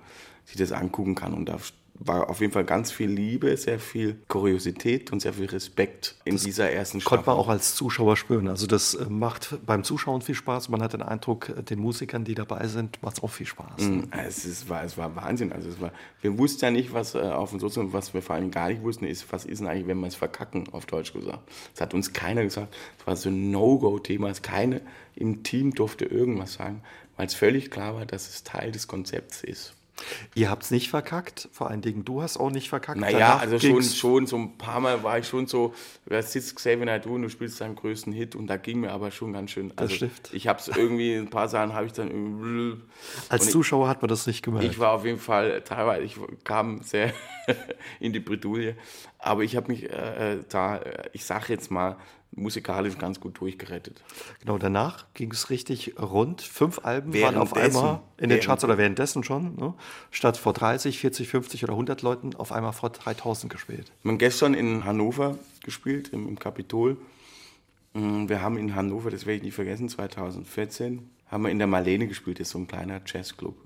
[0.45, 1.35] sich das angucken kann.
[1.35, 1.59] Und da
[1.99, 6.35] war auf jeden Fall ganz viel Liebe, sehr viel Kuriosität und sehr viel Respekt in
[6.35, 7.19] das dieser ersten Staffel.
[7.19, 8.49] Konnte man auch als Zuschauer spüren.
[8.49, 10.69] Also das äh, macht beim Zuschauen viel Spaß.
[10.69, 13.81] Man hat den Eindruck, äh, den Musikern, die dabei sind, macht es auch viel Spaß.
[13.81, 15.53] Mm, es, ist, war, es war Wahnsinn.
[15.53, 18.37] Also es war, wir wussten ja nicht, was äh, auf uns so was wir vor
[18.37, 21.13] allem gar nicht wussten, ist, was ist denn eigentlich, wenn wir es verkacken, auf Deutsch
[21.13, 21.49] gesagt.
[21.73, 22.75] Das hat uns keiner gesagt.
[22.99, 24.33] Es war so ein No-Go-Thema.
[24.43, 24.83] Keine
[25.15, 26.83] im Team durfte irgendwas sagen,
[27.17, 29.76] weil es völlig klar war, dass es Teil des Konzepts ist.
[30.35, 33.01] Ihr habt es nicht verkackt, vor allen Dingen du hast auch nicht verkackt.
[33.01, 35.75] Naja, also schon, schon so ein paar Mal war ich schon so,
[36.05, 39.11] wer sitzt Xavier Naidoo und du spielst deinen größten Hit und da ging mir aber
[39.11, 39.73] schon ganz schön.
[39.77, 40.31] Also das stimmt.
[40.33, 42.11] Ich habe es irgendwie, ein paar Sachen habe ich dann
[43.29, 44.67] Als Zuschauer ich, hat man das nicht gemerkt.
[44.67, 47.13] Ich war auf jeden Fall teilweise, ich kam sehr
[48.01, 48.77] in die Bredouille,
[49.19, 51.97] aber ich habe mich äh, äh da, äh, ich sage jetzt mal,
[52.33, 54.03] musikalisch ganz gut durchgerettet.
[54.41, 56.43] Genau, danach ging es richtig rund.
[56.43, 59.75] Fünf Alben waren auf einmal in den Charts oder währenddessen schon, ne?
[60.11, 63.93] statt vor 30, 40, 50 oder 100 Leuten auf einmal vor 3000 gespielt.
[64.03, 66.99] Wir haben gestern in Hannover gespielt, im, im Kapitol.
[67.95, 71.67] Mm, wir haben in Hannover, das werde ich nicht vergessen, 2014, haben wir in der
[71.67, 73.57] Marlene gespielt, das ist so ein kleiner Jazzclub.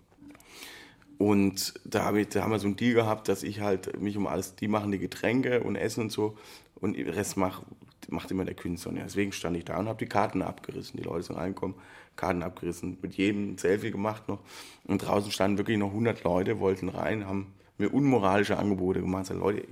[1.18, 4.16] Und da, hab ich, da haben wir so einen Deal gehabt, dass ich halt mich
[4.16, 6.38] um alles, die machen die Getränke und Essen und so
[6.76, 7.62] und den Rest mach,
[8.09, 8.92] macht immer der Künstler.
[8.92, 10.96] Und deswegen stand ich da und habe die Karten abgerissen.
[10.98, 11.76] Die Leute sind reingekommen,
[12.16, 14.40] Karten abgerissen, mit jedem ein Selfie gemacht noch.
[14.84, 19.26] Und draußen standen wirklich noch 100 Leute, wollten rein, haben mir unmoralische Angebote gemacht.
[19.26, 19.62] Sagen, Leute,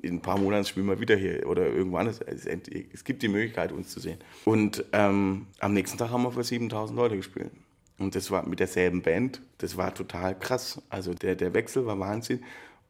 [0.00, 2.06] in ein paar Monaten spielen wir wieder hier oder irgendwann.
[2.06, 4.18] Es, es gibt die Möglichkeit, uns zu sehen.
[4.44, 7.50] Und ähm, am nächsten Tag haben wir für 7000 Leute gespielt.
[7.98, 9.42] Und das war mit derselben Band.
[9.58, 10.80] Das war total krass.
[10.88, 12.42] Also der, der Wechsel war Wahnsinn.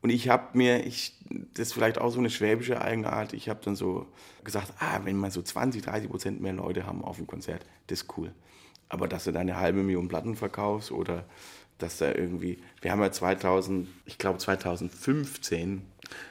[0.03, 1.15] Und ich habe mir, ich,
[1.55, 4.07] das ist vielleicht auch so eine schwäbische Eigenart, ich habe dann so
[4.43, 8.03] gesagt, ah, wenn mal so 20, 30 Prozent mehr Leute haben auf dem Konzert, das
[8.03, 8.33] ist cool.
[8.89, 11.25] Aber dass du da eine halbe Million Platten verkaufst oder
[11.79, 15.83] dass da irgendwie, wir haben ja 2000, ich glaube 2015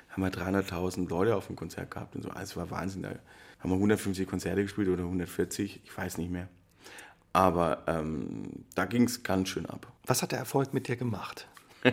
[0.09, 3.03] haben wir 300.000 Leute auf dem Konzert gehabt und so, also war Wahnsinn.
[3.03, 3.15] Da
[3.59, 6.49] haben wir 150 Konzerte gespielt oder 140, ich weiß nicht mehr.
[7.33, 9.87] Aber ähm, da ging es ganz schön ab.
[10.05, 11.47] Was hat der Erfolg mit dir gemacht?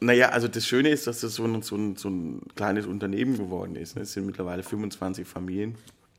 [0.00, 3.36] Naja, also das Schöne ist, dass das so ein, so ein, so ein kleines Unternehmen
[3.36, 3.96] geworden ist.
[3.96, 5.76] Es sind mittlerweile 25 Familien,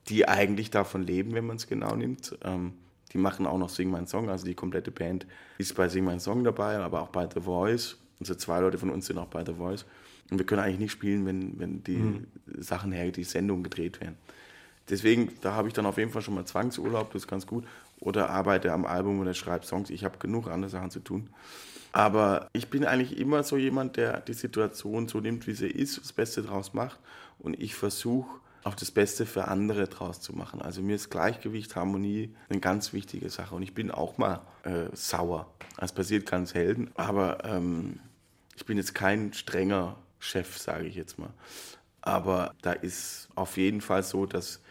[0.07, 2.37] die eigentlich davon leben, wenn man es genau nimmt.
[2.43, 2.73] Ähm,
[3.11, 5.25] die machen auch noch Sing My Song, also die komplette Band
[5.57, 7.97] ist bei Sing My Song dabei, aber auch bei The Voice.
[8.19, 9.85] Also zwei Leute von uns sind auch bei The Voice.
[10.29, 12.27] Und wir können eigentlich nicht spielen, wenn, wenn die mhm.
[12.59, 14.15] Sachen her, die Sendungen gedreht werden.
[14.89, 17.65] Deswegen, da habe ich dann auf jeden Fall schon mal Zwangsurlaub, das ist ganz gut.
[17.99, 19.89] Oder arbeite am Album oder schreibe Songs.
[19.89, 21.29] Ich habe genug andere Sachen zu tun.
[21.91, 25.99] Aber ich bin eigentlich immer so jemand, der die Situation so nimmt, wie sie ist,
[25.99, 26.99] das Beste draus macht.
[27.39, 28.29] Und ich versuche
[28.63, 30.61] auch das Beste für andere draus zu machen.
[30.61, 33.55] Also mir ist Gleichgewicht, Harmonie eine ganz wichtige Sache.
[33.55, 35.51] Und ich bin auch mal äh, sauer.
[35.77, 36.91] Das passiert ganz selten.
[36.95, 37.99] Aber ähm,
[38.55, 41.31] ich bin jetzt kein strenger Chef, sage ich jetzt mal.
[42.01, 44.61] Aber da ist auf jeden Fall so, dass,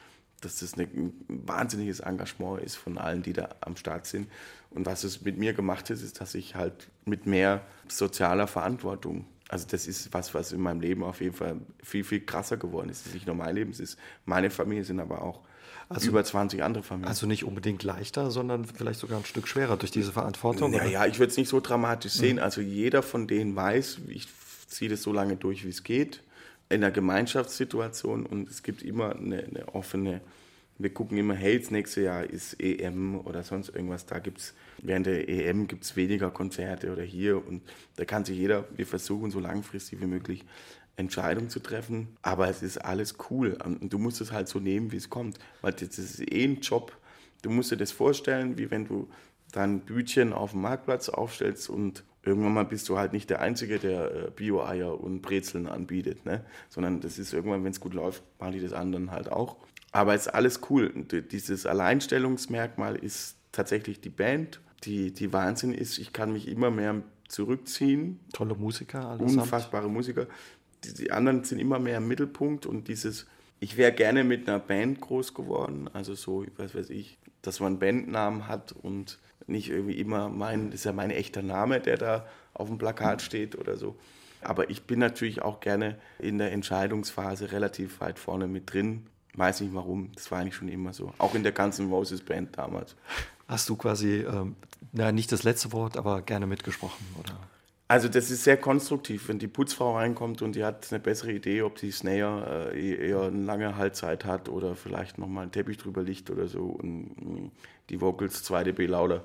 [0.40, 4.28] dass das ein wahnsinniges Engagement ist von allen, die da am Start sind.
[4.70, 9.26] Und was es mit mir gemacht hat, ist, dass ich halt mit mehr sozialer Verantwortung,
[9.48, 12.88] also das ist was, was in meinem Leben auf jeden Fall viel, viel krasser geworden
[12.88, 13.00] ist.
[13.00, 15.40] Es ist nicht nur mein Leben, es ist meine Familie, sind aber auch
[15.88, 17.08] also, über 20 andere Familien.
[17.08, 20.72] Also nicht unbedingt leichter, sondern vielleicht sogar ein Stück schwerer durch diese Verantwortung?
[20.72, 22.36] Ja, ja, ich würde es nicht so dramatisch sehen.
[22.36, 22.42] Mhm.
[22.42, 24.28] Also jeder von denen weiß, ich
[24.68, 26.22] ziehe das so lange durch, wie es geht,
[26.68, 30.20] in einer Gemeinschaftssituation und es gibt immer eine, eine offene
[30.82, 34.06] wir gucken immer, hey, das nächste Jahr ist EM oder sonst irgendwas.
[34.06, 37.46] Da gibt es, während der EM gibt es weniger Konzerte oder hier.
[37.46, 37.62] Und
[37.96, 40.44] da kann sich jeder, wir versuchen so langfristig wie möglich
[40.96, 42.16] Entscheidungen zu treffen.
[42.22, 43.58] Aber es ist alles cool.
[43.62, 45.38] Und du musst es halt so nehmen, wie es kommt.
[45.60, 46.96] Weil das ist eh ein Job.
[47.42, 49.08] Du musst dir das vorstellen, wie wenn du
[49.52, 53.78] dein Bütchen auf dem Marktplatz aufstellst und irgendwann mal bist du halt nicht der Einzige,
[53.78, 56.44] der äh, Bio-Eier und Brezeln anbietet, ne?
[56.68, 59.56] sondern das ist irgendwann, wenn es gut läuft, machen die das anderen halt auch.
[59.92, 60.92] Aber es ist alles cool.
[61.30, 65.98] Dieses Alleinstellungsmerkmal ist tatsächlich die Band, die, die Wahnsinn ist.
[65.98, 68.20] Ich kann mich immer mehr zurückziehen.
[68.32, 70.26] Tolle Musiker, alles Unfassbare Musiker.
[70.84, 73.26] Die, die, anderen sind immer mehr im Mittelpunkt und dieses,
[73.58, 75.90] ich wäre gerne mit einer Band groß geworden.
[75.92, 80.70] Also so, was weiß ich, dass man einen Bandnamen hat und nicht irgendwie immer mein,
[80.70, 83.96] das ist ja mein echter Name, der da auf dem Plakat steht oder so.
[84.42, 89.60] Aber ich bin natürlich auch gerne in der Entscheidungsphase relativ weit vorne mit drin Weiß
[89.60, 91.12] nicht warum, das war eigentlich schon immer so.
[91.18, 92.96] Auch in der ganzen Roses Band damals.
[93.46, 94.56] Hast du quasi, ähm,
[94.92, 97.38] na, nicht das letzte Wort, aber gerne mitgesprochen, oder?
[97.90, 101.62] Also das ist sehr konstruktiv, wenn die Putzfrau reinkommt und die hat eine bessere Idee,
[101.62, 106.04] ob die Snare äh, eher eine lange Haltzeit hat oder vielleicht nochmal einen Teppich drüber
[106.04, 107.50] liegt oder so und
[107.88, 109.24] die Vocals 2 dB lauter.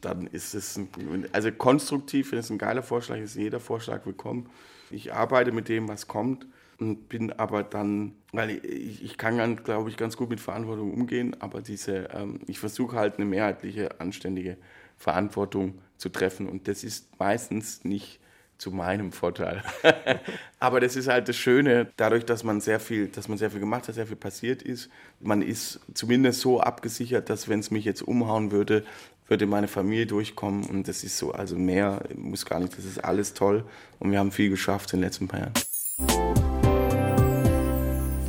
[0.00, 0.88] dann ist es, ein,
[1.30, 4.50] also konstruktiv, wenn es ein geiler Vorschlag ist, jeder Vorschlag willkommen.
[4.90, 6.46] Ich arbeite mit dem, was kommt
[6.80, 10.92] und bin aber dann, weil ich, ich kann, ganz, glaube ich, ganz gut mit Verantwortung
[10.92, 14.56] umgehen, aber diese, ähm, ich versuche halt eine mehrheitliche, anständige
[14.96, 18.20] Verantwortung zu treffen und das ist meistens nicht
[18.56, 19.62] zu meinem Vorteil.
[20.58, 23.60] aber das ist halt das Schöne, dadurch, dass man sehr viel, dass man sehr viel
[23.60, 24.90] gemacht hat, sehr viel passiert ist.
[25.18, 28.84] Man ist zumindest so abgesichert, dass wenn es mich jetzt umhauen würde,
[29.26, 32.98] würde meine Familie durchkommen und das ist so, also mehr muss gar nicht, das ist
[32.98, 33.64] alles toll
[33.98, 36.49] und wir haben viel geschafft in den letzten paar Jahren.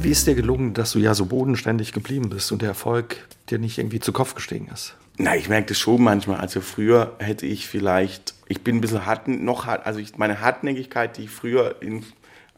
[0.04, 3.18] Wie ist dir gelungen, dass du ja so bodenständig geblieben bist und der Erfolg
[3.52, 4.95] dir nicht irgendwie zu Kopf gestiegen ist?
[5.20, 6.39] Na, ich merke das schon manchmal.
[6.39, 10.41] Also früher hätte ich vielleicht, ich bin ein bisschen hart, noch hart, also ich, meine
[10.41, 12.04] Hartnäckigkeit, die ich früher in,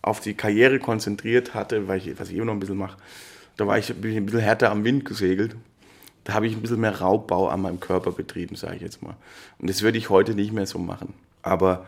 [0.01, 2.95] auf die Karriere konzentriert hatte, weil ich, was ich immer noch ein bisschen mache,
[3.57, 5.57] da war ich, bin ich ein bisschen härter am Wind gesegelt.
[6.23, 9.17] Da habe ich ein bisschen mehr Raubbau an meinem Körper betrieben, sage ich jetzt mal.
[9.59, 11.13] Und das würde ich heute nicht mehr so machen.
[11.41, 11.85] Aber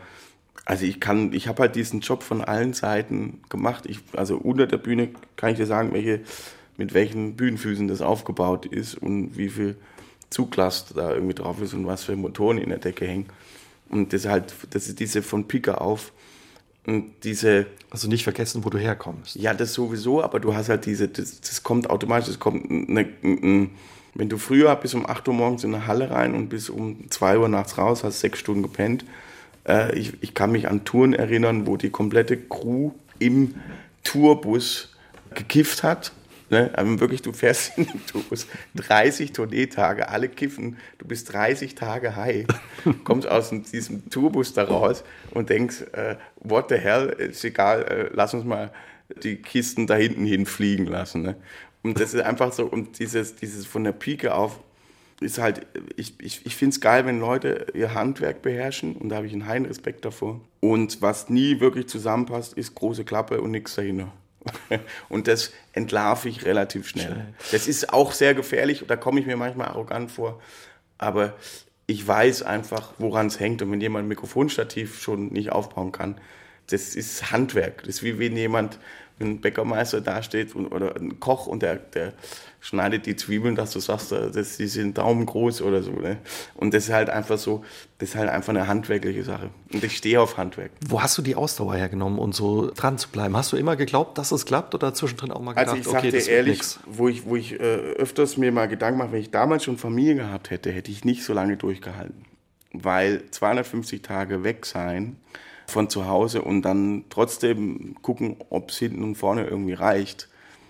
[0.64, 3.84] also ich kann, ich habe halt diesen Job von allen Seiten gemacht.
[3.86, 6.20] Ich, also unter der Bühne kann ich dir sagen, welche,
[6.76, 9.76] mit welchen Bühnenfüßen das aufgebaut ist und wie viel
[10.30, 13.26] Zuglast da irgendwie drauf ist und was für Motoren in der Decke hängen.
[13.88, 16.12] Und das ist halt, das ist diese von Pika auf.
[16.86, 17.66] Und diese.
[17.90, 19.36] Also nicht vergessen, wo du herkommst.
[19.36, 23.08] Ja, das sowieso, aber du hast halt diese, das, das kommt automatisch, das kommt eine,
[23.22, 23.70] eine,
[24.14, 27.10] wenn du früher bis um 8 Uhr morgens in eine Halle rein und bis um
[27.10, 29.04] 2 Uhr nachts raus, hast sechs Stunden gepennt.
[29.66, 33.54] Äh, ich, ich kann mich an Touren erinnern, wo die komplette Crew im
[34.02, 34.94] Tourbus
[35.34, 36.12] gekifft hat
[36.48, 36.70] Ne?
[36.74, 38.46] Aber wirklich, du fährst in den Tourbus,
[38.76, 42.46] 30 Tourneetage, alle kiffen, du bist 30 Tage high,
[43.04, 45.02] kommst aus diesem Tourbus da raus
[45.32, 48.70] und denkst, äh, what the hell, ist egal, äh, lass uns mal
[49.22, 51.22] die Kisten da hinten hinfliegen lassen.
[51.22, 51.36] Ne?
[51.82, 54.60] Und das ist einfach so, und dieses, dieses von der Pike auf,
[55.20, 59.16] ist halt, ich, ich, ich finde es geil, wenn Leute ihr Handwerk beherrschen und da
[59.16, 60.40] habe ich einen heilen Respekt davor.
[60.60, 64.12] Und was nie wirklich zusammenpasst, ist große Klappe und nichts dahinter.
[65.08, 67.06] Und das entlarve ich relativ schnell.
[67.06, 67.34] schnell.
[67.50, 70.40] Das ist auch sehr gefährlich, da komme ich mir manchmal arrogant vor.
[70.98, 71.34] Aber
[71.86, 73.62] ich weiß einfach, woran es hängt.
[73.62, 76.20] Und wenn jemand ein Mikrofonstativ schon nicht aufbauen kann,
[76.68, 77.82] das ist Handwerk.
[77.84, 78.78] Das ist wie wenn jemand,
[79.18, 82.12] ein Bäckermeister dasteht und, oder ein Koch und der, der
[82.60, 85.92] schneidet die Zwiebeln, dass du sagst, äh, dass die sind daumengroß oder so.
[85.92, 86.18] Ne?
[86.54, 87.64] Und das ist halt einfach so,
[87.98, 89.50] das ist halt einfach eine handwerkliche Sache.
[89.72, 90.72] Und ich stehe auf Handwerk.
[90.86, 93.36] Wo hast du die Ausdauer hergenommen, um so dran zu bleiben?
[93.36, 95.98] Hast du immer geglaubt, dass es klappt oder zwischendrin auch mal gedacht, also ich sag
[95.98, 99.30] okay, dir ehrlich, wo ich, wo ich äh, öfters mir mal Gedanken mache, wenn ich
[99.30, 102.24] damals schon Familie gehabt hätte, hätte ich nicht so lange durchgehalten.
[102.72, 105.16] Weil 250 Tage weg sein
[105.66, 110.28] von zu Hause und dann trotzdem gucken, ob es hinten und vorne irgendwie reicht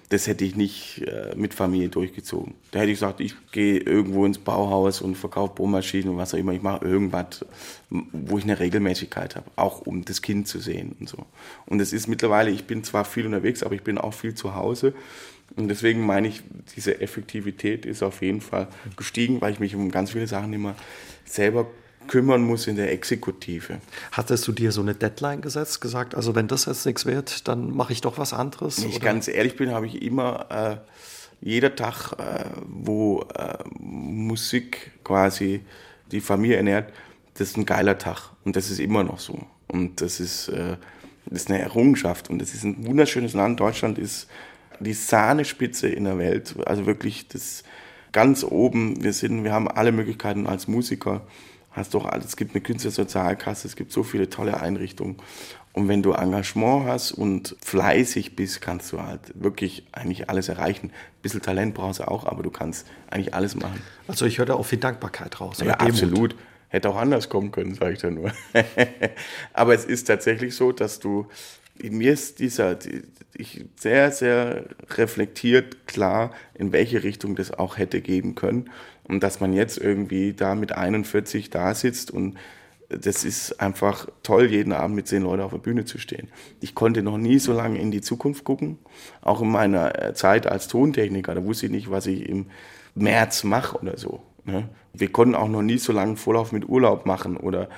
[0.09, 2.55] das hätte ich nicht äh, mit Familie durchgezogen.
[2.70, 6.38] Da hätte ich gesagt, ich gehe irgendwo ins Bauhaus und verkaufe Bohrmaschinen und was auch
[6.38, 6.53] immer.
[6.53, 7.44] Ich mache irgendwas,
[7.90, 11.26] wo ich eine Regelmäßigkeit habe, auch um das Kind zu sehen und so.
[11.66, 14.55] Und es ist mittlerweile, ich bin zwar viel unterwegs, aber ich bin auch viel zu
[14.55, 14.94] Hause.
[15.57, 16.42] Und deswegen meine ich,
[16.76, 20.76] diese Effektivität ist auf jeden Fall gestiegen, weil ich mich um ganz viele Sachen immer
[21.24, 21.66] selber
[22.09, 23.80] kümmern muss in der Exekutive.
[24.12, 27.74] Hattest du dir so eine Deadline gesetzt, gesagt, also wenn das jetzt nichts wird, dann
[27.74, 28.82] mache ich doch was anderes?
[28.82, 29.04] Wenn ich oder?
[29.04, 30.76] ganz ehrlich bin, habe ich immer äh,
[31.40, 35.61] jeder Tag, äh, wo äh, Musik quasi
[36.11, 36.92] die Familie ernährt,
[37.34, 39.38] das ist ein geiler Tag und das ist immer noch so.
[39.68, 40.76] Und das ist, äh,
[41.26, 43.61] das ist eine Errungenschaft und das ist ein wunderschönes Land.
[43.61, 44.28] Deutschland ist
[44.80, 47.64] die Sahnespitze in der Welt, also wirklich das
[48.12, 49.02] ganz oben.
[49.02, 51.26] Wir sind, wir haben alle Möglichkeiten als Musiker
[51.77, 52.27] hast doch alles.
[52.27, 55.16] Es gibt eine Künstlersozialkasse, es gibt so viele tolle Einrichtungen.
[55.72, 60.87] Und wenn du Engagement hast und fleißig bist, kannst du halt wirklich eigentlich alles erreichen.
[60.87, 63.83] Ein bisschen Talent brauchst du auch, aber du kannst eigentlich alles machen.
[64.09, 65.59] Also ich höre da auch viel Dankbarkeit raus.
[65.62, 66.35] Ja, absolut.
[66.68, 68.33] Hätte auch anders kommen können, sage ich da nur.
[69.53, 71.27] aber es ist tatsächlich so, dass du,
[71.79, 72.79] mir ist dieser,
[73.35, 74.64] ich sehr, sehr
[74.97, 78.70] reflektiert klar, in welche Richtung das auch hätte gehen können.
[79.09, 82.36] Und dass man jetzt irgendwie da mit 41 da sitzt und
[82.88, 86.28] das ist einfach toll, jeden Abend mit zehn Leuten auf der Bühne zu stehen.
[86.61, 88.78] Ich konnte noch nie so lange in die Zukunft gucken.
[89.22, 92.46] Auch in meiner äh, Zeit als Tontechniker, da wusste ich nicht, was ich im
[92.94, 94.22] März mache oder so.
[94.44, 94.68] Ne?
[94.92, 97.68] Wir konnten auch noch nie so lange Vorlauf mit Urlaub machen oder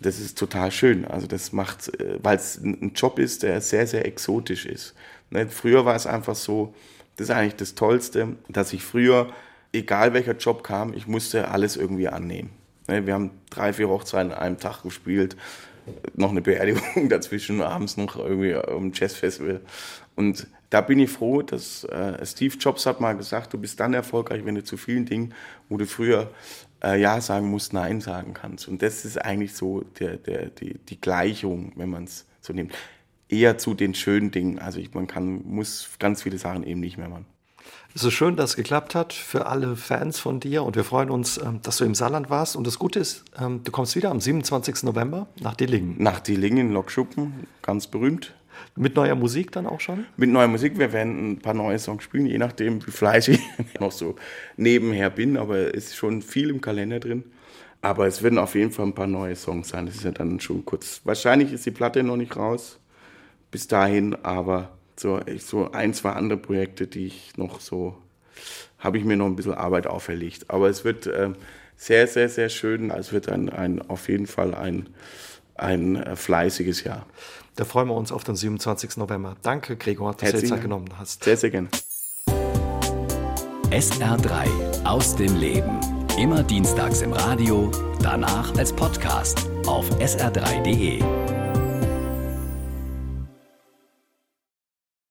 [0.00, 1.04] das ist total schön.
[1.04, 4.94] Also das macht, äh, weil es ein Job ist, der sehr, sehr exotisch ist.
[5.30, 5.48] Ne?
[5.48, 6.74] Früher war es einfach so,
[7.16, 9.28] das ist eigentlich das Tollste, dass ich früher
[9.72, 12.50] egal welcher Job kam, ich musste alles irgendwie annehmen.
[12.88, 15.36] Ne, wir haben drei, vier Hochzeiten an einem Tag gespielt,
[16.14, 19.60] noch eine Beerdigung dazwischen, abends noch irgendwie am Jazzfestival.
[20.16, 23.94] Und da bin ich froh, dass äh, Steve Jobs hat mal gesagt, du bist dann
[23.94, 25.34] erfolgreich, wenn du zu vielen Dingen,
[25.68, 26.30] wo du früher
[26.82, 28.68] äh, Ja sagen musst, Nein sagen kannst.
[28.68, 32.74] Und das ist eigentlich so der, der, die, die Gleichung, wenn man es so nimmt.
[33.28, 34.58] Eher zu den schönen Dingen.
[34.58, 37.26] Also ich, man kann, muss ganz viele Sachen eben nicht mehr machen.
[37.98, 41.10] Es ist schön, dass es geklappt hat für alle Fans von dir und wir freuen
[41.10, 42.54] uns, ähm, dass du im Saarland warst.
[42.54, 44.84] Und das Gute ist, ähm, du kommst wieder am 27.
[44.84, 45.96] November nach Dillingen.
[45.98, 48.36] Nach Dillingen, Lokschuppen, ganz berühmt.
[48.76, 50.06] Mit neuer Musik dann auch schon?
[50.16, 50.78] Mit neuer Musik.
[50.78, 54.14] Wir werden ein paar neue Songs spielen, je nachdem, wie fleißig ich noch so
[54.56, 55.36] nebenher bin.
[55.36, 57.24] Aber es ist schon viel im Kalender drin.
[57.82, 59.86] Aber es werden auf jeden Fall ein paar neue Songs sein.
[59.86, 61.00] Das ist ja dann schon kurz.
[61.02, 62.78] Wahrscheinlich ist die Platte noch nicht raus
[63.50, 67.96] bis dahin, aber so, so ein, zwei andere Projekte, die ich noch so,
[68.78, 70.50] habe ich mir noch ein bisschen Arbeit auferlegt.
[70.50, 71.30] Aber es wird äh,
[71.76, 72.90] sehr, sehr, sehr schön.
[72.90, 74.88] Es wird ein, ein, auf jeden Fall ein,
[75.54, 77.06] ein äh, fleißiges Jahr.
[77.56, 78.96] Da freuen wir uns auf den 27.
[78.98, 79.36] November.
[79.42, 81.24] Danke, Gregor, dass du dir Zeit genommen hast.
[81.24, 81.68] Sehr, sehr gerne.
[83.70, 85.80] SR3 aus dem Leben.
[86.18, 87.70] Immer dienstags im Radio,
[88.02, 91.37] danach als Podcast auf sr3.de.